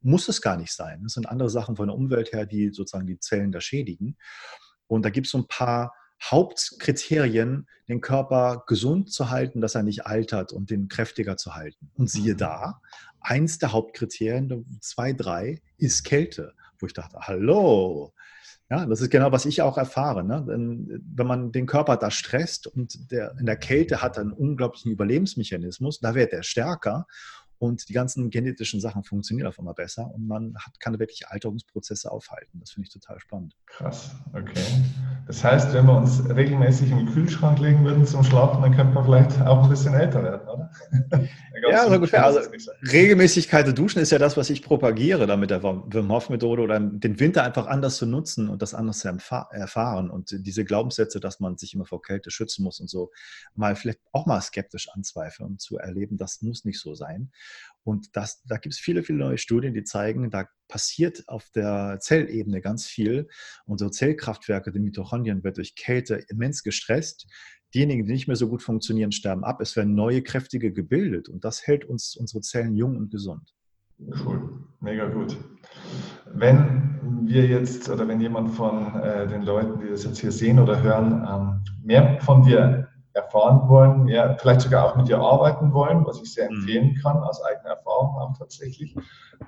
[0.03, 1.03] muss es gar nicht sein.
[1.07, 4.19] Es sind andere Sachen von der Umwelt her, die sozusagen die Zellen da schädigen.
[4.87, 9.83] Und da gibt es so ein paar Hauptkriterien, den Körper gesund zu halten, dass er
[9.83, 11.91] nicht altert und den kräftiger zu halten.
[11.95, 12.39] Und siehe mhm.
[12.39, 12.81] da,
[13.21, 16.55] eins der Hauptkriterien, zwei, drei, ist Kälte.
[16.79, 18.13] Wo ich dachte, hallo,
[18.71, 20.23] ja, das ist genau, was ich auch erfahre.
[20.23, 20.45] Ne?
[20.47, 24.93] Wenn man den Körper da stresst und der, in der Kälte hat er einen unglaublichen
[24.93, 27.07] Überlebensmechanismus, da wird er stärker
[27.59, 32.11] und die ganzen genetischen Sachen funktionieren auf einmal besser und man hat, kann wirklich Alterungsprozesse
[32.11, 32.61] aufhalten.
[32.61, 33.55] Das finde ich total spannend.
[33.67, 34.61] Krass, okay.
[35.27, 39.05] Das heißt, wenn wir uns regelmäßig im Kühlschrank legen würden zum Schlafen, dann könnte man
[39.05, 40.71] vielleicht auch ein bisschen älter werden, oder?
[41.71, 42.25] ja, so ungefähr.
[42.25, 42.41] Also
[42.91, 46.79] Regelmäßigkeit der Duschen ist ja das, was ich propagiere, damit der Wim Hof Methode oder
[46.81, 51.41] den Winter einfach anders zu nutzen und das anders zu erfahren und diese Glaubenssätze, dass
[51.41, 53.11] man sich immer vor Kälte schützen muss und so,
[53.55, 57.31] mal vielleicht auch mal skeptisch anzweifeln und zu erleben, das muss nicht so sein.
[57.89, 61.97] Und das, da gibt es viele, viele neue Studien, die zeigen, da passiert auf der
[62.03, 63.29] Zellebene ganz viel.
[63.65, 67.27] Unsere Zellkraftwerke, die Mitochondrien, wird durch Kälte immens gestresst.
[67.75, 69.63] Diejenigen, die nicht mehr so gut funktionieren, sterben ab.
[69.63, 71.31] Es werden neue, kräftige gebildet.
[71.31, 73.55] Und das hält uns unsere Zellen jung und gesund.
[74.23, 75.39] Cool, mega gut.
[76.27, 80.59] Wenn wir jetzt oder wenn jemand von äh, den Leuten, die das jetzt hier sehen
[80.59, 82.88] oder hören, ähm, mehr von dir
[83.19, 86.59] erfahren wollen, ja, vielleicht sogar auch mit dir arbeiten wollen, was ich sehr mhm.
[86.59, 88.95] empfehlen kann, aus eigener Erfahrung auch tatsächlich.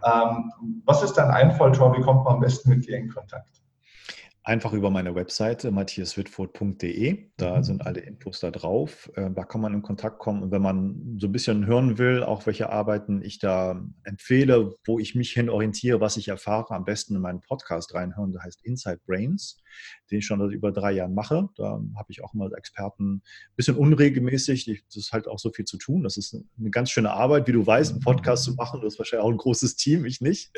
[0.05, 0.53] Ähm,
[0.85, 1.97] was ist dein Einfall, Tor?
[1.97, 3.61] Wie kommt man am besten mit dir in Kontakt?
[4.43, 7.31] Einfach über meine Webseite matthiaswitford.de.
[7.37, 7.63] Da mhm.
[7.63, 9.11] sind alle Infos da drauf.
[9.15, 10.43] Äh, da kann man in Kontakt kommen.
[10.43, 14.99] Und wenn man so ein bisschen hören will, auch welche Arbeiten ich da empfehle, wo
[14.99, 18.33] ich mich hin orientiere, was ich erfahre, am besten in meinen Podcast reinhören.
[18.33, 19.60] Der heißt Inside Brains,
[20.11, 21.49] den ich schon seit über drei Jahren mache.
[21.57, 23.23] Da habe ich auch immer Experten ein
[23.57, 24.85] bisschen unregelmäßig.
[24.87, 26.03] Das ist halt auch so viel zu tun.
[26.03, 28.81] Das ist eine ganz schöne Arbeit, wie du weißt, einen Podcast zu machen.
[28.83, 30.51] Das ist wahrscheinlich auch ein großes Team, ich nicht.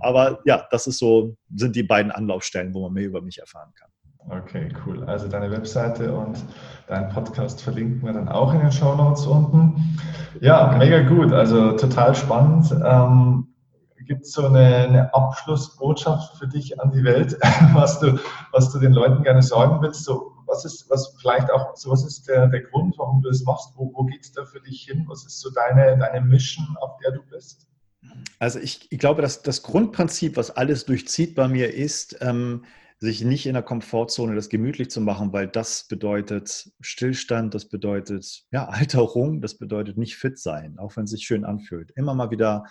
[0.00, 3.38] Aber ja, das ist so, sind die beiden Anlaufstellen, wo man mehr über über mich
[3.38, 3.90] erfahren kann.
[4.30, 5.04] Okay, cool.
[5.04, 6.44] Also deine Webseite und
[6.86, 9.98] deinen Podcast verlinken wir dann auch in den Show Notes unten.
[10.40, 11.32] Ja, mega gut.
[11.32, 12.70] Also total spannend.
[12.84, 13.47] Ähm,
[14.08, 17.38] Gibt es so eine, eine, Abschlussbotschaft für dich an die Welt,
[17.74, 18.18] was du,
[18.52, 20.04] was du den Leuten gerne sagen willst?
[20.04, 23.44] So, was ist, was vielleicht auch, so was ist der, der Grund, warum du es
[23.44, 23.74] machst?
[23.76, 25.04] Wo, wo geht es da für dich hin?
[25.08, 27.66] Was ist so deine, deine Mission, auf der du bist?
[28.38, 32.64] Also ich, ich glaube, dass das Grundprinzip, was alles durchzieht bei mir, ist, ähm,
[33.00, 38.44] sich nicht in der Komfortzone das gemütlich zu machen, weil das bedeutet Stillstand, das bedeutet
[38.50, 41.92] ja, Alterung, das bedeutet nicht fit sein, auch wenn es sich schön anfühlt.
[41.92, 42.64] Immer mal wieder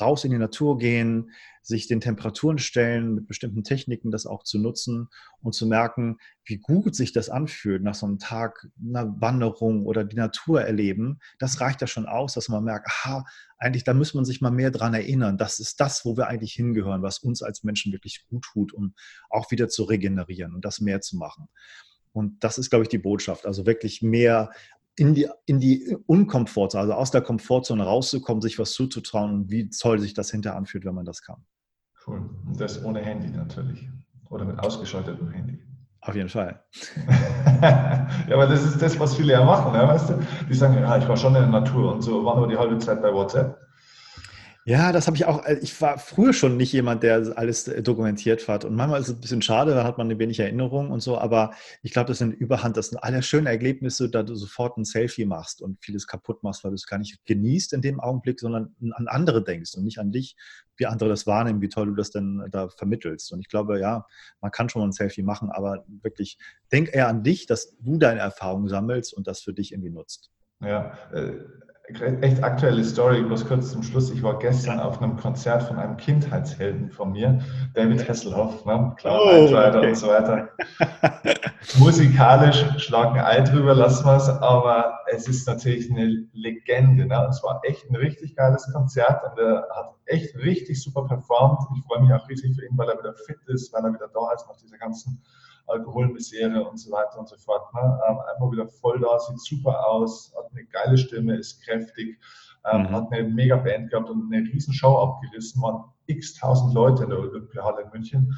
[0.00, 1.30] raus in die Natur gehen,
[1.62, 5.08] sich den Temperaturen stellen, mit bestimmten Techniken das auch zu nutzen
[5.42, 10.04] und zu merken, wie gut sich das anfühlt nach so einem Tag einer Wanderung oder
[10.04, 11.18] die Natur erleben.
[11.40, 13.24] Das reicht ja schon aus, dass man merkt, aha,
[13.58, 15.38] eigentlich da muss man sich mal mehr dran erinnern.
[15.38, 18.94] Das ist das, wo wir eigentlich hingehören, was uns als Menschen wirklich gut tut, um
[19.28, 21.48] auch wieder zu regenerieren und das mehr zu machen.
[22.12, 23.44] Und das ist, glaube ich, die Botschaft.
[23.44, 24.50] Also wirklich mehr
[24.96, 29.68] in die, in die Unkomfortzone, also aus der Komfortzone rauszukommen, sich was zuzutrauen und wie
[29.68, 31.44] toll sich das hinterher anfühlt, wenn man das kann.
[32.06, 32.28] Cool.
[32.46, 33.88] Und das ohne Handy natürlich.
[34.30, 35.62] Oder mit ausgeschaltetem Handy.
[36.00, 36.62] Auf jeden Fall.
[37.62, 39.86] ja, aber das ist das, was viele ja machen, ne?
[39.86, 40.14] weißt du?
[40.48, 42.78] Die sagen, ja, ich war schon in der Natur und so, war nur die halbe
[42.78, 43.58] Zeit bei WhatsApp.
[44.68, 45.44] Ja, das habe ich auch.
[45.44, 48.64] Äh, ich war früher schon nicht jemand, der alles äh, dokumentiert hat.
[48.64, 51.18] Und manchmal ist es ein bisschen schade, da hat man ein wenig Erinnerung und so.
[51.18, 51.52] Aber
[51.82, 55.24] ich glaube, das sind Überhand, das sind alle schöne Erlebnisse, da du sofort ein Selfie
[55.24, 58.74] machst und vieles kaputt machst, weil du es gar nicht genießt in dem Augenblick, sondern
[58.90, 60.34] an andere denkst und nicht an dich,
[60.76, 63.32] wie andere das wahrnehmen, wie toll du das denn da vermittelst.
[63.32, 64.04] Und ich glaube, ja,
[64.40, 66.38] man kann schon mal ein Selfie machen, aber wirklich
[66.72, 70.32] denk eher an dich, dass du deine Erfahrungen sammelst und das für dich irgendwie nutzt.
[70.60, 71.38] Ja, äh,
[72.20, 74.10] echt aktuelle Story, bloß kurz zum Schluss.
[74.10, 77.40] Ich war gestern auf einem Konzert von einem Kindheitshelden von mir,
[77.74, 78.92] David Hasselhoff, ne?
[78.96, 79.88] klar, oh, okay.
[79.88, 80.48] und so weiter.
[81.78, 87.06] Musikalisch schlagen Ei drüber, lassen wir es, aber es ist natürlich eine Legende.
[87.06, 87.24] Ne?
[87.24, 91.60] Und es war echt ein richtig geiles Konzert und er hat echt richtig super performt.
[91.76, 94.08] Ich freue mich auch riesig für ihn, weil er wieder fit ist, weil er wieder
[94.08, 95.22] da ist nach dieser ganzen
[95.66, 97.72] Alkoholmisere und so weiter und so fort.
[97.74, 98.00] Ne?
[98.08, 102.18] Ähm, einfach wieder voll da, sieht super aus, hat eine geile Stimme, ist kräftig,
[102.70, 102.90] ähm, mhm.
[102.90, 107.10] hat eine mega Band gehabt und eine riesen Show abgerissen, waren x tausend Leute in
[107.10, 108.34] der Olympiahalle in München.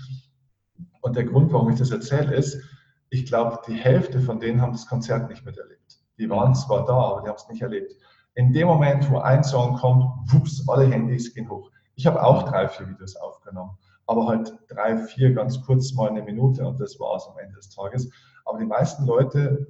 [1.03, 2.63] Und der Grund, warum ich das erzähle, ist,
[3.11, 5.99] ich glaube, die Hälfte von denen haben das Konzert nicht miterlebt.
[6.19, 7.95] Die waren zwar da, aber die haben es nicht erlebt.
[8.35, 11.71] In dem Moment, wo ein Song kommt, wups, alle Handys gehen hoch.
[11.95, 13.77] Ich habe auch drei, vier Videos aufgenommen
[14.09, 17.55] aber halt drei, vier ganz kurz mal eine Minute und das war es am Ende
[17.57, 18.11] des Tages.
[18.47, 19.67] Aber die meisten Leute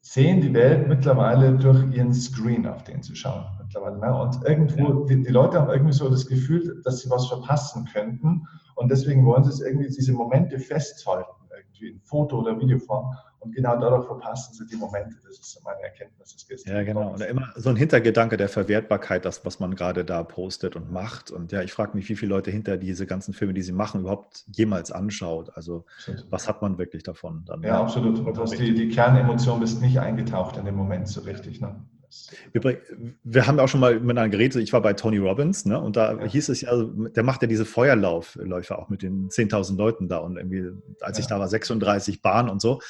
[0.00, 3.98] sehen die Welt mittlerweile durch ihren Screen, auf den sie schauen mittlerweile.
[3.98, 4.20] Ne?
[4.20, 8.42] Und irgendwo, die, die, Leute haben irgendwie so das Gefühl, dass sie was verpassen könnten
[8.74, 13.14] und deswegen wollen sie es irgendwie diese Momente festhalten, irgendwie in Foto- oder Videoform
[13.44, 15.16] und genau dadurch verpassen sie die Momente.
[15.26, 16.76] Das ist meine Erkenntnis des gestern.
[16.76, 17.14] Ja, genau.
[17.14, 21.30] Oder immer so ein Hintergedanke der Verwertbarkeit, das, was man gerade da postet und macht.
[21.30, 24.00] Und ja, ich frage mich, wie viele Leute hinter diese ganzen Filme, die sie machen,
[24.00, 25.50] überhaupt jemals anschaut.
[25.54, 26.26] Also, absolut.
[26.30, 27.44] was hat man wirklich davon?
[27.46, 28.18] Dann, ja, absolut.
[28.18, 31.60] Und du die, die Kernemotion bist nicht eingetaucht in dem Moment so richtig.
[31.60, 31.76] Ne?
[32.52, 32.78] Wir,
[33.22, 35.80] wir haben auch schon mal miteinander geredet, ich war bei Tony Robbins, ne?
[35.80, 36.24] und da ja.
[36.24, 40.36] hieß es ja, der macht ja diese Feuerlaufläufe auch mit den 10.000 Leuten da und
[40.36, 41.22] irgendwie, als ja.
[41.22, 42.80] ich da war, 36 Bahnen und so.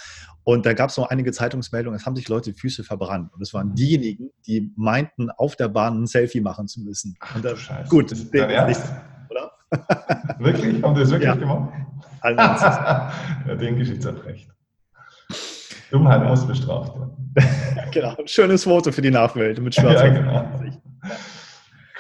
[0.45, 3.33] Und da gab es noch einige Zeitungsmeldungen, es haben sich Leute Füße verbrannt.
[3.33, 3.75] Und es waren mhm.
[3.77, 7.17] diejenigen, die meinten, auf der Bahn ein Selfie machen zu müssen.
[7.21, 7.89] Ach, und da, Scheiße.
[7.89, 8.81] Gut, das ist nicht,
[9.31, 9.53] oder?
[10.39, 10.83] wirklich?
[10.83, 11.35] Haben die das wirklich ja.
[11.35, 11.73] gemacht?
[12.25, 14.49] ja, den Geschichtsrecht.
[15.91, 17.24] Dummheit muss bestraft werden.
[17.93, 20.01] genau, ein schönes Foto für die Nachwelt mit schwarz.
[20.01, 20.49] ja, genau.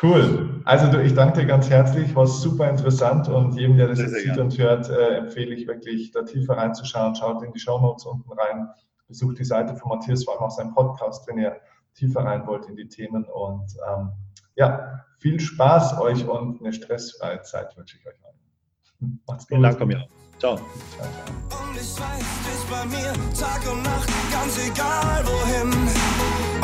[0.02, 0.60] Cool.
[0.64, 4.08] Also du, ich danke dir ganz herzlich, war super interessant und jedem, der das sehr,
[4.08, 7.14] jetzt sieht und hört, äh, empfehle ich wirklich, da tiefer reinzuschauen.
[7.14, 8.68] Schaut in die Show Notes unten rein,
[9.08, 11.56] besucht die Seite von Matthias, vor allem auch seinen Podcast, wenn ihr
[11.94, 14.10] tiefer rein wollt in die Themen und ähm,
[14.56, 19.20] ja, viel Spaß euch und eine stressfreie Zeit wünsche ich euch allen.
[19.26, 19.48] Macht's gut.
[19.48, 20.06] Vielen Dank mir.
[20.38, 20.52] Ciao.
[20.54, 25.72] Und ich weiß, du bist bei mir Tag und Nacht, ganz egal wohin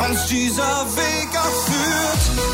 [0.09, 1.67] uns dieser Weg auch.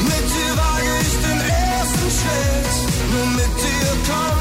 [0.01, 2.75] Mit dir wage ich den ersten Schritt,
[3.11, 4.36] nur mit dir komm